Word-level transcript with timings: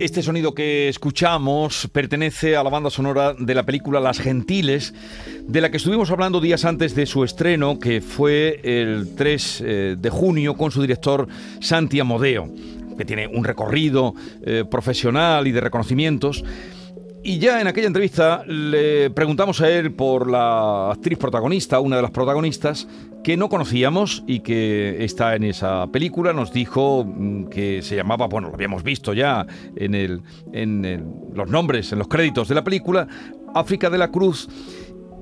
Este 0.00 0.22
sonido 0.22 0.54
que 0.54 0.88
escuchamos 0.88 1.88
pertenece 1.90 2.54
a 2.54 2.62
la 2.62 2.70
banda 2.70 2.88
sonora 2.88 3.34
de 3.34 3.52
la 3.52 3.64
película 3.64 3.98
Las 3.98 4.20
Gentiles, 4.20 4.94
de 5.42 5.60
la 5.60 5.72
que 5.72 5.78
estuvimos 5.78 6.12
hablando 6.12 6.40
días 6.40 6.64
antes 6.64 6.94
de 6.94 7.04
su 7.04 7.24
estreno, 7.24 7.80
que 7.80 8.00
fue 8.00 8.60
el 8.62 9.16
3 9.16 9.60
eh, 9.60 9.96
de 9.98 10.10
junio 10.10 10.54
con 10.54 10.70
su 10.70 10.82
director 10.82 11.26
Santi 11.60 11.98
Amodeo, 11.98 12.48
que 12.96 13.04
tiene 13.04 13.26
un 13.26 13.42
recorrido 13.42 14.14
eh, 14.46 14.64
profesional 14.70 15.48
y 15.48 15.52
de 15.52 15.62
reconocimientos. 15.62 16.44
Y 17.28 17.38
ya 17.40 17.60
en 17.60 17.66
aquella 17.66 17.88
entrevista 17.88 18.42
le 18.46 19.10
preguntamos 19.10 19.60
a 19.60 19.68
él 19.68 19.92
por 19.92 20.30
la 20.30 20.92
actriz 20.92 21.18
protagonista, 21.18 21.78
una 21.78 21.96
de 21.96 22.00
las 22.00 22.10
protagonistas, 22.10 22.88
que 23.22 23.36
no 23.36 23.50
conocíamos 23.50 24.24
y 24.26 24.40
que 24.40 25.04
está 25.04 25.36
en 25.36 25.44
esa 25.44 25.88
película. 25.88 26.32
Nos 26.32 26.54
dijo 26.54 27.04
mm, 27.04 27.48
que 27.48 27.82
se 27.82 27.96
llamaba, 27.96 28.28
bueno, 28.28 28.48
lo 28.48 28.54
habíamos 28.54 28.82
visto 28.82 29.12
ya 29.12 29.46
en, 29.76 29.94
el, 29.94 30.22
en 30.54 31.04
los 31.34 31.50
nombres, 31.50 31.92
en 31.92 31.98
los 31.98 32.08
créditos 32.08 32.48
de 32.48 32.54
la 32.54 32.64
película, 32.64 33.06
África 33.54 33.90
de 33.90 33.98
la 33.98 34.10
Cruz 34.10 34.48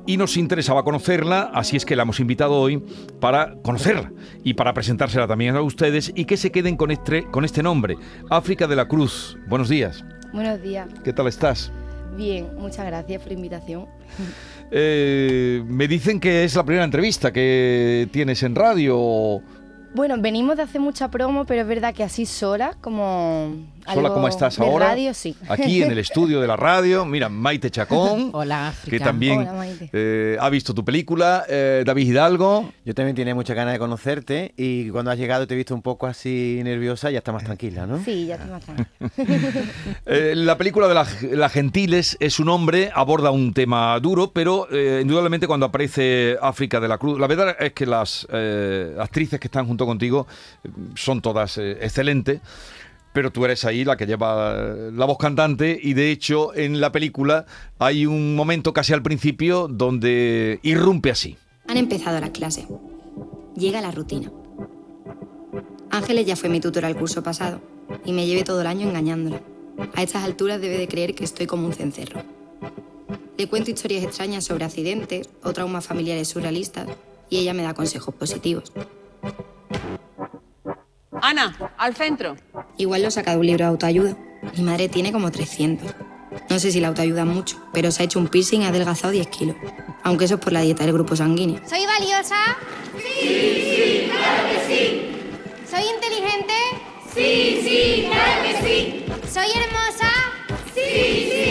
y 0.06 0.16
nos 0.16 0.36
interesaba 0.36 0.84
conocerla, 0.84 1.50
así 1.52 1.76
es 1.76 1.84
que 1.84 1.96
la 1.96 2.04
hemos 2.04 2.20
invitado 2.20 2.52
hoy 2.52 2.80
para 3.18 3.56
conocerla 3.62 4.12
y 4.44 4.54
para 4.54 4.74
presentársela 4.74 5.26
también 5.26 5.56
a 5.56 5.62
ustedes 5.62 6.12
y 6.14 6.26
que 6.26 6.36
se 6.36 6.52
queden 6.52 6.76
con 6.76 6.92
este, 6.92 7.24
con 7.24 7.44
este 7.44 7.64
nombre, 7.64 7.96
África 8.30 8.68
de 8.68 8.76
la 8.76 8.86
Cruz. 8.86 9.36
Buenos 9.48 9.68
días. 9.68 10.04
Buenos 10.32 10.62
días. 10.62 10.88
¿Qué 11.02 11.12
tal 11.12 11.26
estás? 11.26 11.72
Bien, 12.16 12.48
muchas 12.58 12.86
gracias 12.86 13.20
por 13.20 13.28
la 13.28 13.34
invitación. 13.34 13.86
Eh, 14.72 15.62
me 15.64 15.86
dicen 15.86 16.18
que 16.18 16.42
es 16.42 16.56
la 16.56 16.64
primera 16.64 16.84
entrevista 16.84 17.32
que 17.32 18.08
tienes 18.10 18.42
en 18.42 18.56
radio. 18.56 19.40
Bueno, 19.94 20.16
venimos 20.18 20.56
de 20.56 20.64
hacer 20.64 20.80
mucha 20.80 21.08
promo, 21.08 21.44
pero 21.44 21.60
es 21.60 21.68
verdad 21.68 21.94
que 21.94 22.02
así 22.02 22.26
sola, 22.26 22.76
como 22.80 23.54
Hola, 23.94 24.10
¿cómo 24.10 24.26
estás 24.26 24.58
ahora? 24.58 24.88
radio, 24.88 25.14
sí. 25.14 25.36
Aquí 25.48 25.82
en 25.82 25.92
el 25.92 25.98
estudio 25.98 26.40
de 26.40 26.46
la 26.46 26.56
radio, 26.56 27.04
mira, 27.04 27.28
Maite 27.28 27.70
Chacón. 27.70 28.30
Hola, 28.32 28.74
Que 28.88 28.98
también 28.98 29.46
eh, 29.92 30.36
ha 30.40 30.50
visto 30.50 30.74
tu 30.74 30.84
película. 30.84 31.44
Eh, 31.48 31.84
David 31.86 32.08
Hidalgo. 32.08 32.72
Yo 32.84 32.94
también 32.94 33.14
tenía 33.14 33.34
mucha 33.34 33.54
ganas 33.54 33.74
de 33.74 33.78
conocerte 33.78 34.52
y 34.56 34.90
cuando 34.90 35.10
has 35.10 35.18
llegado 35.18 35.46
te 35.46 35.54
he 35.54 35.56
visto 35.56 35.74
un 35.74 35.82
poco 35.82 36.06
así 36.06 36.60
nerviosa, 36.64 37.10
ya 37.10 37.18
está 37.18 37.32
más 37.32 37.44
tranquila, 37.44 37.86
¿no? 37.86 38.02
Sí, 38.04 38.26
ya 38.26 38.34
está 38.34 38.46
más 38.46 38.64
tranquila. 38.64 38.88
eh, 40.06 40.32
la 40.34 40.58
película 40.58 40.88
de 40.88 41.36
la, 41.36 41.48
Gentiles 41.48 42.16
es 42.18 42.40
un 42.40 42.48
hombre, 42.48 42.90
aborda 42.92 43.30
un 43.30 43.54
tema 43.54 43.98
duro, 44.00 44.32
pero 44.32 44.66
eh, 44.70 45.00
indudablemente 45.02 45.46
cuando 45.46 45.66
aparece 45.66 46.36
África 46.42 46.80
de 46.80 46.88
la 46.88 46.98
Cruz, 46.98 47.20
la 47.20 47.26
verdad 47.28 47.56
es 47.60 47.72
que 47.72 47.86
las 47.86 48.26
actrices 48.98 49.38
que 49.38 49.46
están 49.46 49.66
junto 49.66 49.86
contigo 49.86 50.26
son 50.94 51.22
todas 51.22 51.58
excelentes 51.58 52.40
pero 53.16 53.32
tú 53.32 53.46
eres 53.46 53.64
ahí 53.64 53.82
la 53.82 53.96
que 53.96 54.04
lleva 54.04 54.54
la 54.92 55.06
voz 55.06 55.16
cantante 55.16 55.80
y 55.82 55.94
de 55.94 56.10
hecho 56.10 56.54
en 56.54 56.82
la 56.82 56.92
película 56.92 57.46
hay 57.78 58.04
un 58.04 58.36
momento 58.36 58.74
casi 58.74 58.92
al 58.92 59.00
principio 59.00 59.68
donde 59.68 60.60
irrumpe 60.62 61.10
así. 61.10 61.38
Han 61.66 61.78
empezado 61.78 62.20
la 62.20 62.30
clase. 62.30 62.68
Llega 63.56 63.80
la 63.80 63.90
rutina. 63.90 64.30
Ángeles 65.88 66.26
ya 66.26 66.36
fue 66.36 66.50
mi 66.50 66.60
tutor 66.60 66.84
al 66.84 66.94
curso 66.94 67.22
pasado 67.22 67.62
y 68.04 68.12
me 68.12 68.26
llevé 68.26 68.44
todo 68.44 68.60
el 68.60 68.66
año 68.66 68.86
engañándola. 68.86 69.40
A 69.94 70.02
estas 70.02 70.22
alturas 70.22 70.60
debe 70.60 70.76
de 70.76 70.86
creer 70.86 71.14
que 71.14 71.24
estoy 71.24 71.46
como 71.46 71.66
un 71.66 71.72
cencerro. 71.72 72.20
Le 73.38 73.48
cuento 73.48 73.70
historias 73.70 74.04
extrañas 74.04 74.44
sobre 74.44 74.66
accidentes 74.66 75.30
o 75.42 75.54
traumas 75.54 75.86
familiares 75.86 76.28
surrealistas 76.28 76.86
y 77.30 77.38
ella 77.38 77.54
me 77.54 77.62
da 77.62 77.72
consejos 77.72 78.14
positivos. 78.14 78.74
Ana, 81.22 81.56
al 81.78 81.94
centro. 81.94 82.36
Igual 82.78 83.02
lo 83.02 83.08
he 83.08 83.10
sacado 83.10 83.40
un 83.40 83.46
libro 83.46 83.64
de 83.64 83.70
autoayuda. 83.70 84.16
Mi 84.56 84.62
madre 84.62 84.88
tiene 84.88 85.12
como 85.12 85.30
300. 85.30 85.94
No 86.50 86.58
sé 86.58 86.70
si 86.70 86.80
la 86.80 86.88
autoayuda 86.88 87.24
mucho, 87.24 87.56
pero 87.72 87.90
se 87.90 88.02
ha 88.02 88.04
hecho 88.04 88.18
un 88.18 88.28
piercing 88.28 88.60
y 88.60 88.64
ha 88.64 88.68
adelgazado 88.68 89.12
10 89.12 89.26
kilos. 89.28 89.56
Aunque 90.02 90.26
eso 90.26 90.34
es 90.34 90.40
por 90.40 90.52
la 90.52 90.60
dieta 90.60 90.84
del 90.84 90.92
grupo 90.92 91.16
sanguíneo. 91.16 91.60
¿Soy 91.68 91.84
valiosa? 91.86 92.36
Sí, 92.96 93.20
sí, 93.20 94.08
claro 94.10 94.48
que 94.50 94.74
sí. 94.74 95.10
¿Soy 95.68 95.84
inteligente? 95.94 96.52
Sí, 97.14 97.60
sí, 97.64 98.06
claro 98.10 98.42
que 98.42 98.66
sí. 98.66 99.04
¿Soy 99.32 99.46
hermosa? 99.46 100.12
Sí, 100.74 101.30
sí, 101.30 101.45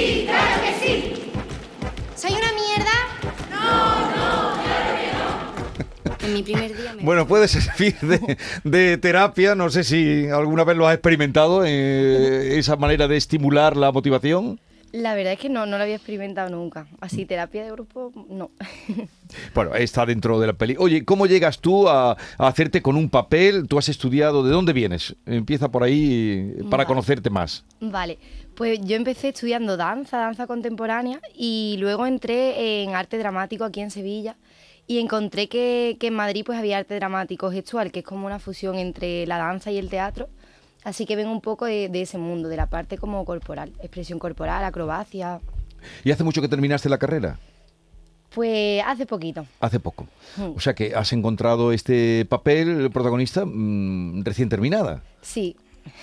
mi 6.36 6.44
primer 6.44 6.76
día 6.76 6.94
me... 6.94 7.04
Bueno, 7.04 7.28
puede 7.28 7.48
servir 7.48 7.96
de, 8.02 8.38
de, 8.64 8.98
terapia. 8.98 9.56
No 9.56 9.70
sé 9.70 9.84
si 9.84 10.28
alguna 10.28 10.64
vez 10.64 10.76
lo 10.76 10.88
has 10.88 10.94
experimentado, 10.96 11.64
eh, 11.66 12.58
esa 12.58 12.76
manera 12.76 13.08
de 13.08 13.18
estimular 13.18 13.78
la 13.78 13.92
motivación. 13.92 14.60
La 14.92 15.14
verdad 15.14 15.34
es 15.34 15.40
que 15.40 15.50
no, 15.50 15.66
no 15.66 15.78
lo 15.78 15.84
había 15.84 15.96
experimentado 15.96 16.50
nunca. 16.50 16.88
Así, 17.02 17.26
terapia 17.26 17.64
de 17.64 17.72
grupo, 17.72 18.12
no. 18.30 18.52
Bueno, 19.54 19.74
está 19.76 20.06
dentro 20.06 20.40
de 20.40 20.48
la 20.48 20.54
peli. 20.54 20.76
Oye, 20.78 21.04
¿cómo 21.04 21.26
llegas 21.26 21.60
tú 21.60 21.90
a, 21.90 22.12
a, 22.12 22.18
hacerte 22.38 22.82
con 22.82 22.96
un 22.96 23.10
papel? 23.10 23.68
¿Tú 23.68 23.78
has 23.78 23.90
estudiado? 23.90 24.44
¿De 24.44 24.52
dónde 24.52 24.72
vienes? 24.72 25.16
Empieza 25.26 25.70
por 25.70 25.84
ahí 25.84 26.54
para 26.70 26.84
Vale. 26.84 26.86
conocerte 26.86 27.30
más. 27.30 27.66
Vale, 27.82 28.20
pues 28.56 28.80
yo 28.84 28.96
empecé 28.96 29.30
estudiando 29.30 29.76
danza, 29.76 30.20
danza 30.20 30.48
contemporánea, 30.48 31.20
y 31.36 31.76
luego 31.80 32.06
entré 32.06 32.84
en 32.84 32.96
arte 32.96 33.18
dramático 33.18 33.66
aquí 33.66 33.82
en 33.82 33.92
Sevilla. 33.92 34.38
Y 34.88 35.00
encontré 35.00 35.50
que, 35.50 35.98
que 36.00 36.08
en 36.08 36.14
Madrid 36.14 36.44
pues 36.46 36.60
había 36.60 36.78
arte 36.78 36.96
dramático 36.96 37.52
gestual, 37.52 37.92
que 37.92 38.00
es 38.00 38.06
como 38.06 38.28
una 38.28 38.40
fusión 38.40 38.76
entre 38.76 39.26
la 39.26 39.38
danza 39.38 39.72
y 39.72 39.78
el 39.78 39.90
teatro. 39.90 40.30
Así 40.84 41.06
que 41.06 41.16
vengo 41.16 41.32
un 41.32 41.42
poco 41.42 41.66
de, 41.66 41.90
de 41.90 42.04
ese 42.04 42.20
mundo, 42.20 42.48
de 42.48 42.58
la 42.58 42.68
parte 42.68 42.98
como 42.98 43.26
corporal, 43.26 43.74
expresión 43.80 44.20
corporal, 44.20 44.64
acrobacia. 44.64 45.42
¿Y 46.04 46.12
hace 46.12 46.24
mucho 46.24 46.42
que 46.42 46.48
terminaste 46.48 46.90
la 46.90 47.00
carrera? 47.00 47.40
Pues 48.36 48.84
hace 48.86 49.06
poquito. 49.06 49.48
Hace 49.62 49.80
poco. 49.80 50.08
Mm. 50.36 50.58
O 50.58 50.60
sea 50.60 50.76
que 50.76 50.94
has 50.94 51.14
encontrado 51.14 51.72
este 51.72 52.26
papel, 52.26 52.82
el 52.82 52.92
protagonista, 52.92 53.46
mmm, 53.46 54.24
recién 54.24 54.50
terminada. 54.50 55.04
Sí. 55.22 55.56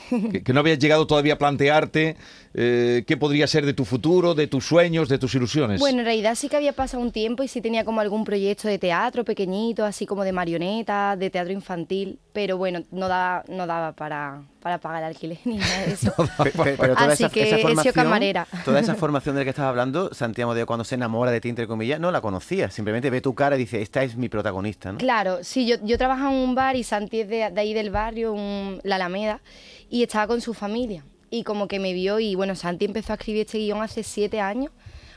Que, 0.08 0.42
que, 0.42 0.52
no 0.52 0.60
habías 0.60 0.78
llegado 0.78 1.06
todavía 1.06 1.34
a 1.34 1.38
plantearte 1.38 2.16
eh, 2.54 3.04
qué 3.06 3.16
podría 3.16 3.46
ser 3.46 3.64
de 3.64 3.72
tu 3.72 3.84
futuro, 3.84 4.34
de 4.34 4.46
tus 4.46 4.66
sueños, 4.66 5.08
de 5.08 5.18
tus 5.18 5.34
ilusiones. 5.34 5.80
Bueno, 5.80 6.00
en 6.00 6.04
realidad 6.04 6.34
sí 6.34 6.48
que 6.48 6.56
había 6.56 6.72
pasado 6.72 7.02
un 7.02 7.10
tiempo 7.10 7.42
y 7.42 7.48
sí 7.48 7.60
tenía 7.60 7.84
como 7.84 8.00
algún 8.00 8.24
proyecto 8.24 8.68
de 8.68 8.78
teatro 8.78 9.24
pequeñito, 9.24 9.84
así 9.84 10.04
como 10.04 10.22
de 10.24 10.32
marionetas, 10.32 11.18
de 11.18 11.30
teatro 11.30 11.52
infantil, 11.52 12.18
pero 12.32 12.58
bueno, 12.58 12.82
no 12.90 13.08
daba, 13.08 13.44
no 13.48 13.66
daba 13.66 13.92
para, 13.92 14.42
para 14.60 14.78
pagar 14.78 15.02
alquiler 15.04 15.38
ni 15.44 15.56
nada 15.56 15.86
de 15.86 15.92
eso. 15.92 16.14
pero, 16.38 16.76
pero 16.78 16.94
toda 16.94 17.12
así 17.12 17.24
esa, 17.24 17.32
que 17.32 17.42
esa 17.42 17.58
formación, 17.58 17.94
camarera. 17.94 18.46
toda 18.64 18.80
esa 18.80 18.94
formación 18.96 19.34
de 19.34 19.40
la 19.40 19.44
que 19.44 19.50
estás 19.50 19.66
hablando, 19.66 20.12
Santiago 20.12 20.54
de 20.54 20.66
cuando 20.66 20.84
se 20.84 20.96
enamora 20.96 21.30
de 21.30 21.40
ti, 21.40 21.48
entre 21.48 21.66
comillas, 21.66 22.00
no 22.00 22.10
la 22.10 22.20
conocía. 22.20 22.70
Simplemente 22.70 23.08
ve 23.08 23.22
tu 23.22 23.34
cara 23.34 23.56
y 23.56 23.60
dice, 23.60 23.80
esta 23.80 24.02
es 24.02 24.16
mi 24.16 24.28
protagonista, 24.28 24.92
¿no? 24.92 24.98
Claro, 24.98 25.38
sí, 25.42 25.66
yo, 25.66 25.76
yo 25.82 25.96
trabajaba 25.96 26.30
en 26.32 26.36
un 26.38 26.54
bar 26.54 26.76
y 26.76 26.84
Santi 26.84 27.20
es 27.20 27.28
de, 27.28 27.50
de 27.50 27.60
ahí 27.60 27.72
del 27.72 27.90
barrio, 27.90 28.34
un, 28.34 28.80
la 28.84 28.96
Alameda, 28.96 29.40
y 29.88 30.02
estaba 30.02 30.26
con 30.26 30.40
su 30.42 30.52
familia. 30.52 31.04
Y 31.32 31.44
como 31.44 31.66
que 31.66 31.78
me 31.78 31.94
vio 31.94 32.20
y 32.20 32.34
bueno, 32.34 32.54
Santi 32.54 32.84
empezó 32.84 33.14
a 33.14 33.16
escribir 33.16 33.46
este 33.46 33.56
guion 33.56 33.80
hace 33.80 34.02
siete 34.02 34.38
años. 34.38 34.70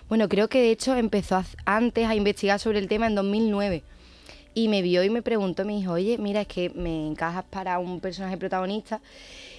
Bueno, 0.08 0.30
creo 0.30 0.48
que 0.48 0.62
de 0.62 0.72
hecho 0.72 0.96
empezó 0.96 1.36
a, 1.36 1.46
antes 1.66 2.08
a 2.08 2.16
investigar 2.16 2.58
sobre 2.58 2.80
el 2.80 2.88
tema 2.88 3.08
en 3.08 3.16
2009. 3.16 3.84
Y 4.54 4.70
me 4.70 4.82
vio 4.82 5.04
y 5.04 5.10
me 5.10 5.22
preguntó, 5.22 5.66
me 5.66 5.74
dijo, 5.74 5.92
oye, 5.92 6.18
mira, 6.18 6.40
es 6.40 6.48
que 6.48 6.70
me 6.70 7.08
encajas 7.08 7.44
para 7.44 7.80
un 7.80 8.00
personaje 8.00 8.38
protagonista. 8.38 9.02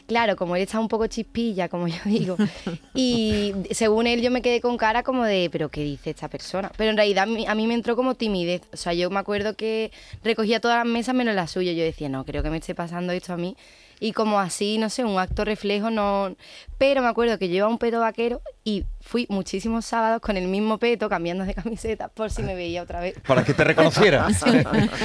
Claro, 0.06 0.34
como 0.34 0.56
él 0.56 0.62
está 0.62 0.80
un 0.80 0.88
poco 0.88 1.06
chispilla, 1.08 1.68
como 1.68 1.88
yo 1.88 1.98
digo. 2.06 2.38
Y 2.94 3.52
según 3.72 4.06
él 4.06 4.22
yo 4.22 4.30
me 4.30 4.40
quedé 4.40 4.62
con 4.62 4.78
cara 4.78 5.02
como 5.02 5.24
de, 5.24 5.50
pero 5.52 5.68
¿qué 5.68 5.82
dice 5.82 6.08
esta 6.08 6.28
persona? 6.28 6.72
Pero 6.78 6.88
en 6.88 6.96
realidad 6.96 7.24
a 7.48 7.54
mí 7.54 7.66
me 7.66 7.74
entró 7.74 7.96
como 7.96 8.14
timidez. 8.14 8.62
O 8.72 8.78
sea, 8.78 8.94
yo 8.94 9.10
me 9.10 9.18
acuerdo 9.18 9.56
que 9.56 9.92
recogía 10.24 10.58
todas 10.58 10.78
las 10.78 10.86
mesas 10.86 11.14
menos 11.14 11.34
la 11.34 11.48
suya. 11.48 11.72
Yo 11.74 11.84
decía, 11.84 12.08
no, 12.08 12.24
creo 12.24 12.42
que 12.42 12.48
me 12.48 12.56
esté 12.56 12.74
pasando 12.74 13.12
esto 13.12 13.34
a 13.34 13.36
mí 13.36 13.58
y 14.00 14.12
como 14.12 14.38
así, 14.38 14.78
no 14.78 14.90
sé, 14.90 15.04
un 15.04 15.18
acto 15.18 15.44
reflejo, 15.44 15.90
no... 15.90 16.36
Pero 16.78 17.00
me 17.00 17.08
acuerdo 17.08 17.38
que 17.38 17.48
llevaba 17.48 17.72
un 17.72 17.78
peto 17.78 18.00
vaquero 18.00 18.42
y 18.62 18.84
fui 19.00 19.26
muchísimos 19.30 19.86
sábados 19.86 20.20
con 20.20 20.36
el 20.36 20.48
mismo 20.48 20.78
peto, 20.78 21.08
cambiando 21.08 21.44
de 21.44 21.54
camiseta, 21.62 22.08
por 22.08 22.30
si 22.30 22.42
me 22.42 22.54
veía 22.54 22.82
otra 22.82 23.00
vez. 23.00 23.14
Para 23.26 23.44
que 23.44 23.54
te 23.54 23.64
reconociera. 23.64 24.28
sí, 24.34 24.50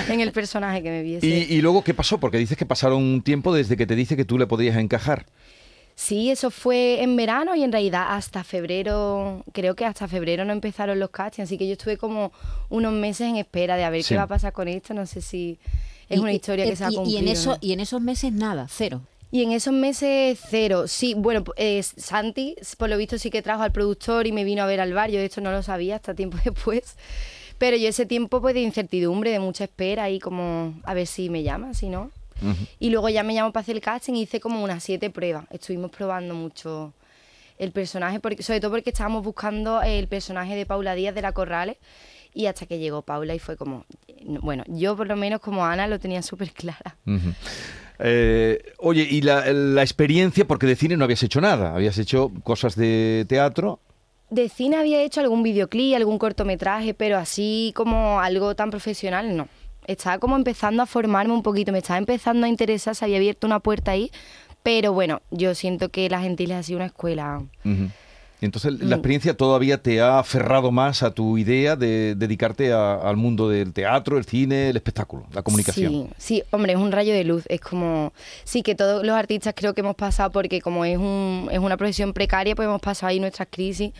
en 0.10 0.20
el 0.20 0.32
personaje 0.32 0.84
que 0.84 0.90
me 0.90 1.02
viese. 1.02 1.26
¿Y, 1.26 1.56
¿Y, 1.56 1.62
luego 1.62 1.84
qué 1.84 1.94
pasó? 1.94 2.20
Porque 2.20 2.38
dices 2.38 2.58
que 2.58 2.66
pasaron 2.66 3.02
un 3.02 3.22
tiempo 3.22 3.54
desde 3.54 3.78
que 3.78 3.88
te 3.88 3.96
dice 3.96 4.18
que 4.18 4.26
tú 4.26 4.38
le 4.38 4.48
podías 4.48 4.76
encajar. 4.78 5.26
Sí, 6.04 6.32
eso 6.32 6.50
fue 6.50 7.04
en 7.04 7.16
verano 7.16 7.56
y 7.56 7.62
en 7.64 7.72
realidad 7.72 8.08
hasta 8.10 8.44
febrero, 8.44 9.44
creo 9.54 9.76
que 9.76 9.86
hasta 9.86 10.08
febrero 10.08 10.44
no 10.46 10.52
empezaron 10.52 11.00
los 11.00 11.12
castings, 11.12 11.48
así 11.48 11.60
que 11.60 11.68
yo 11.68 11.74
estuve 11.74 11.98
como 11.98 12.32
unos 12.70 12.92
meses 12.92 13.28
en 13.28 13.36
espera 13.36 13.76
de 13.78 13.84
a 13.84 13.92
ver 13.92 14.02
Sí. 14.02 14.10
qué 14.10 14.18
va 14.18 14.24
a 14.24 14.28
pasar 14.28 14.52
con 14.52 14.68
esto, 14.68 14.96
no 14.96 15.06
sé 15.06 15.22
si 15.22 15.60
es 16.10 16.18
Y- 16.18 16.22
una 16.22 16.34
historia 16.34 16.66
que 16.66 16.76
se 16.76 16.84
ha 16.86 16.88
cumplido. 16.88 17.08
Y 17.12 17.18
en, 17.20 17.26
¿no? 17.26 17.32
eso, 17.32 17.58
y 17.62 17.74
en 17.74 17.80
esos 17.82 18.02
meses 18.02 18.32
nada, 18.34 18.66
cero. 18.68 19.02
Y 19.30 19.44
en 19.44 19.52
esos 19.52 19.74
meses 19.74 20.40
cero, 20.50 20.88
sí, 20.88 21.14
bueno, 21.14 21.44
eh, 21.56 21.84
Santi, 21.84 22.56
por 22.80 22.90
lo 22.90 22.98
visto 22.98 23.20
sí 23.20 23.30
que 23.30 23.44
trajo 23.44 23.62
al 23.62 23.72
productor 23.72 24.26
y 24.26 24.32
me 24.32 24.44
vino 24.44 24.64
a 24.64 24.66
ver 24.66 24.82
al 24.82 24.94
bar, 24.94 25.12
yo 25.12 25.20
de 25.20 25.26
esto 25.26 25.40
no 25.40 25.52
lo 25.52 25.62
sabía 25.62 25.98
hasta 25.98 26.16
tiempo 26.16 26.38
después, 26.44 26.96
pero 27.60 27.78
yo 27.78 27.88
ese 27.88 28.08
tiempo 28.08 28.42
pues 28.42 28.56
de 28.56 28.62
incertidumbre, 28.62 29.30
de 29.30 29.40
mucha 29.40 29.66
espera 29.66 30.10
y 30.10 30.18
como 30.20 30.74
a 30.84 30.96
ver 30.96 31.06
si 31.06 31.30
me 31.30 31.44
llama, 31.44 31.76
si 31.76 31.90
no. 31.90 32.10
Y 32.80 32.90
luego 32.90 33.10
ya 33.10 33.24
me 33.24 33.34
llamó 33.34 33.52
para 33.52 33.62
hacer 33.62 33.76
el 33.76 33.82
casting 33.82 34.14
y 34.14 34.24
hice 34.24 34.40
como 34.40 34.64
unas 34.64 34.84
siete 34.84 35.10
pruebas, 35.10 35.46
estuvimos 35.52 35.92
probando 35.92 36.34
mucho 36.34 36.94
el 37.58 37.72
personaje, 37.72 38.20
porque, 38.20 38.42
sobre 38.42 38.60
todo 38.60 38.72
porque 38.72 38.90
estábamos 38.90 39.24
buscando 39.24 39.82
el 39.84 40.08
personaje 40.08 40.56
de 40.56 40.66
Paula 40.66 40.96
Díaz 40.96 41.14
de 41.14 41.22
la 41.22 41.32
Corrales 41.32 41.78
y 42.34 42.48
hasta 42.48 42.66
que 42.66 42.80
llegó 42.80 43.04
Paula 43.04 43.36
y 43.36 43.40
fue 43.40 43.56
como, 43.56 43.86
bueno, 44.42 44.64
yo 44.68 44.96
por 44.96 45.08
lo 45.08 45.16
menos 45.16 45.42
como 45.42 45.66
Ana 45.66 45.88
lo 45.88 46.00
tenía 46.00 46.22
súper 46.24 46.52
clara. 46.52 46.98
Eh, 48.00 48.74
oye, 48.80 49.08
y 49.10 49.22
la, 49.22 49.52
la 49.54 49.84
experiencia, 49.84 50.46
porque 50.46 50.66
de 50.66 50.76
cine 50.76 50.98
no 50.98 51.04
habías 51.04 51.22
hecho 51.22 51.40
nada, 51.40 51.76
habías 51.76 51.98
hecho 52.00 52.32
cosas 52.44 52.76
de 52.76 53.26
teatro. 53.30 53.80
De 54.32 54.50
cine 54.50 54.78
había 54.78 55.04
hecho 55.04 55.20
algún 55.22 55.44
videoclip, 55.44 55.96
algún 55.96 56.18
cortometraje, 56.18 56.94
pero 56.94 57.18
así 57.18 57.74
como 57.76 58.20
algo 58.22 58.56
tan 58.56 58.72
profesional, 58.72 59.36
no. 59.36 59.48
Estaba 59.88 60.20
como 60.20 60.36
empezando 60.36 60.84
a 60.84 60.86
formarme 60.86 61.34
un 61.34 61.44
poquito, 61.44 61.72
me 61.72 61.80
estaba 61.80 61.98
empezando 61.98 62.46
a 62.46 62.50
interesar, 62.50 62.96
se 62.96 63.06
había 63.06 63.18
abierto 63.18 63.48
una 63.48 63.60
puerta 63.60 63.92
ahí, 63.92 64.12
pero 64.64 64.94
bueno, 64.94 65.22
yo 65.32 65.56
siento 65.56 65.90
que 65.90 66.10
La 66.10 66.22
Gentiles 66.22 66.58
ha 66.58 66.64
sido 66.64 66.78
una 66.78 66.86
escuela. 66.88 67.42
Ujú. 67.66 67.90
Y 68.40 68.46
Entonces, 68.46 68.74
Mm. 68.74 68.90
la 68.90 68.96
experiencia 68.96 69.38
todavía 69.38 69.82
te 69.84 70.02
ha 70.02 70.18
aferrado 70.18 70.72
más 70.72 71.04
a 71.04 71.12
tu 71.12 71.38
idea 71.38 71.76
de 71.76 72.16
dedicarte 72.16 72.74
a- 72.74 72.96
al 72.96 73.16
mundo 73.16 73.48
del 73.50 73.72
teatro, 73.72 74.18
el 74.18 74.26
cine, 74.26 74.70
el 74.70 74.76
espectáculo, 74.78 75.28
la 75.32 75.44
comunicación. 75.44 75.92
Sí, 75.92 76.10
sí, 76.18 76.44
hombre, 76.50 76.74
es 76.74 76.80
un 76.80 76.92
rayo 76.92 77.14
de 77.14 77.24
luz. 77.24 77.44
Es 77.50 77.62
como, 77.62 78.14
sí, 78.44 78.64
que 78.64 78.74
todos 78.74 79.06
los 79.06 79.16
artistas 79.16 79.54
creo 79.56 79.76
que 79.76 79.82
hemos 79.82 79.96
pasado, 79.96 80.32
porque 80.32 80.60
como 80.60 80.86
es, 80.86 80.98
un, 80.98 81.50
es 81.52 81.60
una 81.60 81.78
profesión 81.78 82.14
precaria, 82.14 82.56
pues 82.56 82.66
hemos 82.68 82.82
pasado 82.82 83.10
ahí 83.12 83.20
nuestras 83.20 83.48
crisis. 83.52 83.92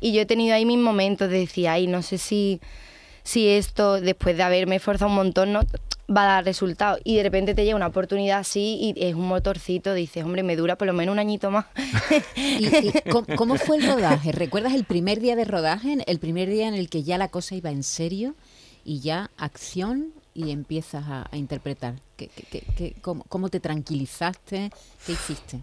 Y 0.00 0.12
yo 0.14 0.22
he 0.22 0.26
tenido 0.26 0.54
ahí 0.54 0.64
mis 0.64 0.78
momentos 0.78 1.28
de 1.28 1.40
decir, 1.40 1.68
ay, 1.68 1.86
no 1.86 2.00
sé 2.00 2.16
si, 2.16 2.60
si 3.24 3.48
esto, 3.48 4.00
después 4.00 4.36
de 4.36 4.42
haberme 4.42 4.76
esforzado 4.76 5.10
un 5.10 5.16
montón, 5.16 5.52
no 5.52 5.60
va 6.14 6.22
a 6.24 6.26
dar 6.26 6.44
resultado. 6.44 6.98
Y 7.04 7.16
de 7.16 7.22
repente 7.22 7.54
te 7.54 7.64
llega 7.64 7.76
una 7.76 7.86
oportunidad 7.86 8.40
así 8.40 8.78
y 8.80 8.94
es 9.04 9.14
un 9.14 9.26
motorcito, 9.26 9.94
dices, 9.94 10.24
hombre, 10.24 10.42
me 10.42 10.56
dura 10.56 10.76
por 10.76 10.86
lo 10.86 10.92
menos 10.92 11.12
un 11.12 11.18
añito 11.18 11.50
más. 11.50 11.66
¿Y, 12.36 12.66
y 12.88 12.92
cómo, 13.36 13.56
fue 13.56 13.76
el 13.78 13.86
rodaje? 13.86 14.32
¿Recuerdas 14.32 14.74
el 14.74 14.84
primer 14.84 15.20
día 15.20 15.36
de 15.36 15.44
rodaje? 15.44 15.98
El 16.06 16.18
primer 16.18 16.48
día 16.50 16.68
en 16.68 16.74
el 16.74 16.88
que 16.88 17.02
ya 17.02 17.18
la 17.18 17.28
cosa 17.28 17.54
iba 17.54 17.70
en 17.70 17.82
serio 17.82 18.34
y 18.84 19.00
ya 19.00 19.30
acción 19.36 20.12
y 20.34 20.50
empiezas 20.50 21.04
a, 21.06 21.28
interpretar. 21.36 21.94
¿Qué, 22.16 22.28
qué- 22.28 22.44
qué- 22.50 22.64
qué- 22.76 22.94
cómo, 23.00 23.24
cómo 23.28 23.48
te 23.48 23.60
tranquilizaste? 23.60 24.70
¿Qué 25.06 25.12
hiciste? 25.12 25.60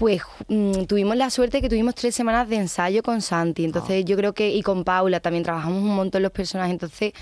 Pues 0.00 0.22
mm, 0.48 0.84
tuvimos 0.84 1.14
la 1.14 1.28
suerte 1.28 1.60
que 1.60 1.68
tuvimos 1.68 1.94
tres 1.94 2.14
semanas 2.14 2.48
de 2.48 2.56
ensayo 2.56 3.02
con 3.02 3.20
Santi, 3.20 3.66
entonces 3.66 4.02
yo 4.06 4.16
creo 4.16 4.32
que, 4.32 4.48
y 4.48 4.62
con 4.62 4.82
Paula 4.82 5.20
también 5.20 5.44
trabajamos 5.44 5.82
un 5.82 5.94
montón 5.94 6.22
los 6.22 6.32
personajes, 6.32 6.72
entonces 6.72 7.12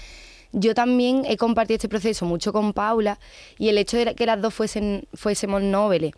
yo 0.52 0.75
también 0.75 1.25
he 1.26 1.36
compartido 1.36 1.75
este 1.75 1.88
proceso 1.88 2.25
mucho 2.25 2.52
con 2.52 2.72
Paula 2.72 3.19
y 3.58 3.69
el 3.69 3.78
hecho 3.78 3.96
de 3.96 4.14
que 4.14 4.26
las 4.26 4.40
dos 4.40 4.54
fuesen, 4.54 5.08
fuésemos 5.12 5.60
noveles. 5.60 6.12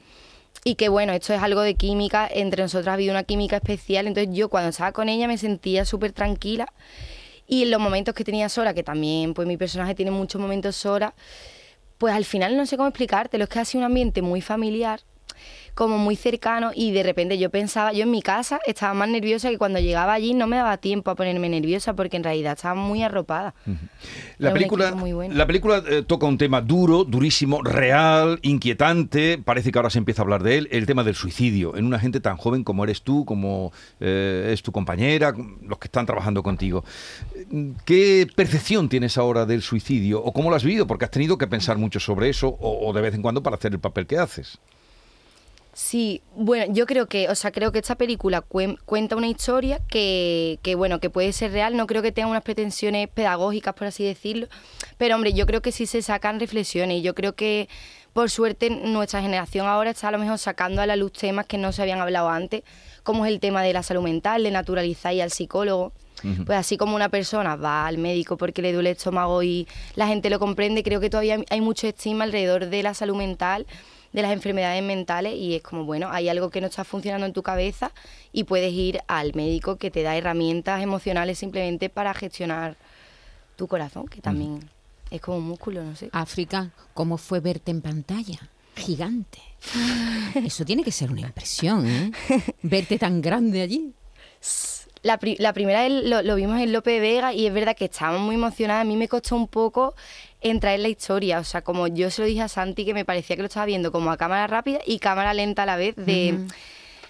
Y 0.62 0.74
que 0.74 0.90
bueno, 0.90 1.14
esto 1.14 1.32
es 1.32 1.40
algo 1.40 1.62
de 1.62 1.76
química, 1.76 2.28
entre 2.30 2.62
nosotras 2.62 2.88
ha 2.88 2.92
habido 2.92 3.12
una 3.12 3.22
química 3.22 3.56
especial, 3.56 4.06
entonces 4.06 4.34
yo 4.34 4.50
cuando 4.50 4.68
estaba 4.68 4.92
con 4.92 5.08
ella 5.08 5.26
me 5.28 5.38
sentía 5.38 5.86
súper 5.86 6.12
tranquila. 6.12 6.70
Y 7.46 7.62
en 7.62 7.70
los 7.70 7.80
momentos 7.80 8.14
que 8.14 8.22
tenía 8.22 8.50
sola, 8.50 8.74
que 8.74 8.82
también 8.82 9.32
pues 9.32 9.48
mi 9.48 9.56
personaje 9.56 9.94
tiene 9.94 10.10
muchos 10.10 10.38
momentos 10.38 10.76
sola, 10.76 11.14
pues 11.96 12.12
al 12.12 12.26
final 12.26 12.54
no 12.54 12.66
sé 12.66 12.76
cómo 12.76 12.90
explicártelo, 12.90 13.44
es 13.44 13.48
que 13.48 13.60
ha 13.60 13.64
sido 13.64 13.80
un 13.80 13.86
ambiente 13.86 14.20
muy 14.20 14.42
familiar, 14.42 15.00
como 15.75 15.99
muy 15.99 16.17
cercano 16.17 16.70
y 16.75 16.93
de 16.93 17.02
repente 17.02 17.38
yo 17.38 17.50
pensaba, 17.50 17.93
yo 17.93 18.02
en 18.02 18.11
mi 18.11 18.22
casa 18.22 18.61
estaba 18.67 18.94
más 18.94 19.08
nerviosa 19.08 19.50
que 19.50 19.58
cuando 19.58 19.78
llegaba 19.78 20.14
allí 20.14 20.34
no 20.34 20.46
me 20.46 20.56
daba 20.56 20.76
tiempo 20.78 21.11
a 21.11 21.14
ponerme 21.14 21.49
nerviosa 21.49 21.94
porque 21.94 22.17
en 22.17 22.25
realidad 22.25 22.55
estaba 22.55 22.75
muy 22.75 23.02
arropada. 23.02 23.55
La 24.38 24.52
película, 24.52 24.94
muy 24.94 25.12
bueno. 25.12 25.34
la 25.34 25.46
película 25.46 25.82
eh, 25.88 26.02
toca 26.02 26.26
un 26.26 26.38
tema 26.38 26.61
duro, 26.61 27.05
durísimo, 27.05 27.62
real, 27.62 28.38
inquietante. 28.43 29.38
Parece 29.38 29.72
que 29.72 29.78
ahora 29.78 29.90
se 29.90 29.99
empieza 29.99 30.22
a 30.22 30.25
hablar 30.25 30.43
de 30.43 30.58
él. 30.58 30.69
El 30.70 30.87
tema 30.87 31.05
del 31.05 31.14
suicidio 31.14 31.76
en 31.76 31.87
una 31.87 31.99
gente 31.99 32.20
tan 32.20 32.37
joven 32.37 32.64
como 32.64 32.84
eres 32.84 33.02
tú, 33.02 33.25
como 33.25 33.72
eh, 34.00 34.50
es 34.52 34.62
tu 34.62 34.72
compañera, 34.72 35.34
los 35.67 35.78
que 35.78 35.87
están 35.87 36.06
trabajando 36.06 36.43
contigo. 36.43 36.84
¿Qué 37.84 38.26
percepción 38.34 38.88
tienes 38.88 39.19
ahora 39.19 39.46
del 39.46 39.62
suicidio 39.62 40.22
o 40.22 40.32
cómo 40.32 40.50
lo 40.50 40.56
has 40.56 40.64
vivido? 40.64 40.87
Porque 40.87 41.05
has 41.05 41.11
tenido 41.11 41.38
que 41.38 41.46
pensar 41.46 41.78
mucho 41.78 42.00
sobre 42.00 42.28
eso 42.28 42.49
o, 42.49 42.88
o 42.88 42.93
de 42.93 43.00
vez 43.00 43.14
en 43.14 43.22
cuando 43.22 43.43
para 43.43 43.56
hacer 43.56 43.72
el 43.72 43.81
papel 43.81 44.06
que 44.06 44.19
haces. 44.19 44.58
Sí, 45.82 46.21
bueno, 46.37 46.71
yo 46.75 46.85
creo 46.85 47.06
que, 47.06 47.31
o 47.31 47.35
sea, 47.35 47.53
creo 47.53 47.73
que 47.73 47.79
esta 47.79 47.94
película 47.94 48.43
cuen- 48.47 48.79
cuenta 48.85 49.17
una 49.17 49.29
historia 49.29 49.81
que, 49.88 50.59
que, 50.62 50.75
bueno, 50.75 51.00
que 51.00 51.09
puede 51.09 51.32
ser 51.32 51.53
real, 51.53 51.75
no 51.75 51.87
creo 51.87 52.03
que 52.03 52.12
tenga 52.12 52.29
unas 52.29 52.43
pretensiones 52.43 53.09
pedagógicas, 53.09 53.73
por 53.73 53.87
así 53.87 54.05
decirlo, 54.05 54.47
pero 54.99 55.15
hombre, 55.15 55.32
yo 55.32 55.47
creo 55.47 55.62
que 55.62 55.73
sí 55.73 55.87
se 55.87 56.03
sacan 56.03 56.38
reflexiones 56.38 56.99
y 56.99 57.03
yo 57.03 57.15
creo 57.15 57.35
que, 57.35 57.67
por 58.12 58.29
suerte, 58.29 58.69
nuestra 58.69 59.23
generación 59.23 59.67
ahora 59.67 59.88
está 59.93 60.09
a 60.09 60.11
lo 60.11 60.19
mejor 60.19 60.38
sacando 60.38 60.82
a 60.82 60.87
la 60.87 60.97
luz 60.97 61.12
temas 61.12 61.47
que 61.47 61.56
no 61.56 61.73
se 61.73 61.81
habían 61.81 62.03
hablado 62.03 62.29
antes, 62.29 62.62
como 63.03 63.25
es 63.25 63.32
el 63.32 63.41
tema 63.41 63.62
de 63.62 63.73
la 63.73 63.82
salud 63.82 64.03
mental, 64.03 64.43
de 64.43 64.50
naturalizar 64.50 65.15
y 65.15 65.23
al 65.23 65.31
psicólogo. 65.31 65.94
Pues 66.44 66.59
así 66.59 66.77
como 66.77 66.94
una 66.94 67.09
persona 67.09 67.56
va 67.56 67.87
al 67.87 67.97
médico 67.97 68.37
porque 68.37 68.61
le 68.61 68.75
duele 68.75 68.91
el 68.91 68.97
estómago 68.99 69.43
y 69.43 69.67
la 69.94 70.06
gente 70.06 70.29
lo 70.29 70.38
comprende, 70.38 70.82
creo 70.82 71.00
que 71.00 71.09
todavía 71.09 71.38
hay 71.49 71.62
mucho 71.62 71.87
estigma 71.87 72.25
alrededor 72.25 72.67
de 72.67 72.82
la 72.82 72.93
salud 72.93 73.17
mental 73.17 73.67
de 74.12 74.22
las 74.22 74.32
enfermedades 74.32 74.82
mentales 74.82 75.34
y 75.34 75.54
es 75.54 75.62
como, 75.62 75.84
bueno, 75.84 76.08
hay 76.10 76.28
algo 76.28 76.50
que 76.50 76.60
no 76.60 76.66
está 76.66 76.84
funcionando 76.84 77.26
en 77.26 77.32
tu 77.32 77.42
cabeza 77.42 77.92
y 78.32 78.44
puedes 78.44 78.72
ir 78.72 79.00
al 79.06 79.34
médico 79.34 79.76
que 79.76 79.90
te 79.90 80.02
da 80.02 80.16
herramientas 80.16 80.82
emocionales 80.82 81.38
simplemente 81.38 81.88
para 81.88 82.12
gestionar 82.14 82.76
tu 83.56 83.68
corazón, 83.68 84.08
que 84.08 84.20
también 84.20 84.69
es 85.10 85.20
como 85.20 85.38
un 85.38 85.44
músculo, 85.44 85.84
no 85.84 85.94
sé. 85.94 86.08
África, 86.12 86.70
¿cómo 86.94 87.19
fue 87.19 87.40
verte 87.40 87.70
en 87.70 87.82
pantalla? 87.82 88.38
Gigante. 88.76 89.38
Eso 90.34 90.64
tiene 90.64 90.82
que 90.82 90.93
ser 90.93 91.10
una 91.10 91.20
impresión, 91.20 91.86
¿eh? 91.86 92.10
Verte 92.62 92.98
tan 92.98 93.20
grande 93.20 93.60
allí. 93.62 93.93
La, 95.02 95.19
pri- 95.19 95.36
la 95.38 95.52
primera 95.52 95.82
vez 95.82 96.05
lo, 96.05 96.22
lo 96.22 96.34
vimos 96.34 96.60
en 96.60 96.72
Lope 96.72 96.93
de 96.93 97.00
Vega 97.00 97.32
y 97.32 97.46
es 97.46 97.52
verdad 97.52 97.76
que 97.76 97.86
estábamos 97.86 98.22
muy 98.22 98.36
emocionadas. 98.36 98.82
A 98.82 98.84
mí 98.84 98.96
me 98.96 99.08
costó 99.08 99.36
un 99.36 99.48
poco 99.48 99.94
entrar 100.41 100.75
en 100.75 100.82
la 100.82 100.89
historia. 100.89 101.39
O 101.39 101.44
sea, 101.44 101.63
como 101.63 101.87
yo 101.87 102.11
se 102.11 102.23
lo 102.23 102.27
dije 102.29 102.43
a 102.43 102.49
Santi, 102.49 102.85
que 102.85 102.94
me 102.94 103.05
parecía 103.05 103.37
que 103.37 103.43
lo 103.43 103.47
estaba 103.47 103.67
viendo 103.67 103.93
como 103.93 104.11
a 104.11 104.17
cámara 104.17 104.47
rápida 104.47 104.81
y 104.87 104.99
cámara 104.99 105.35
lenta 105.35 105.65
a 105.65 105.67
la 105.67 105.77
vez 105.77 105.97
de, 105.97 106.47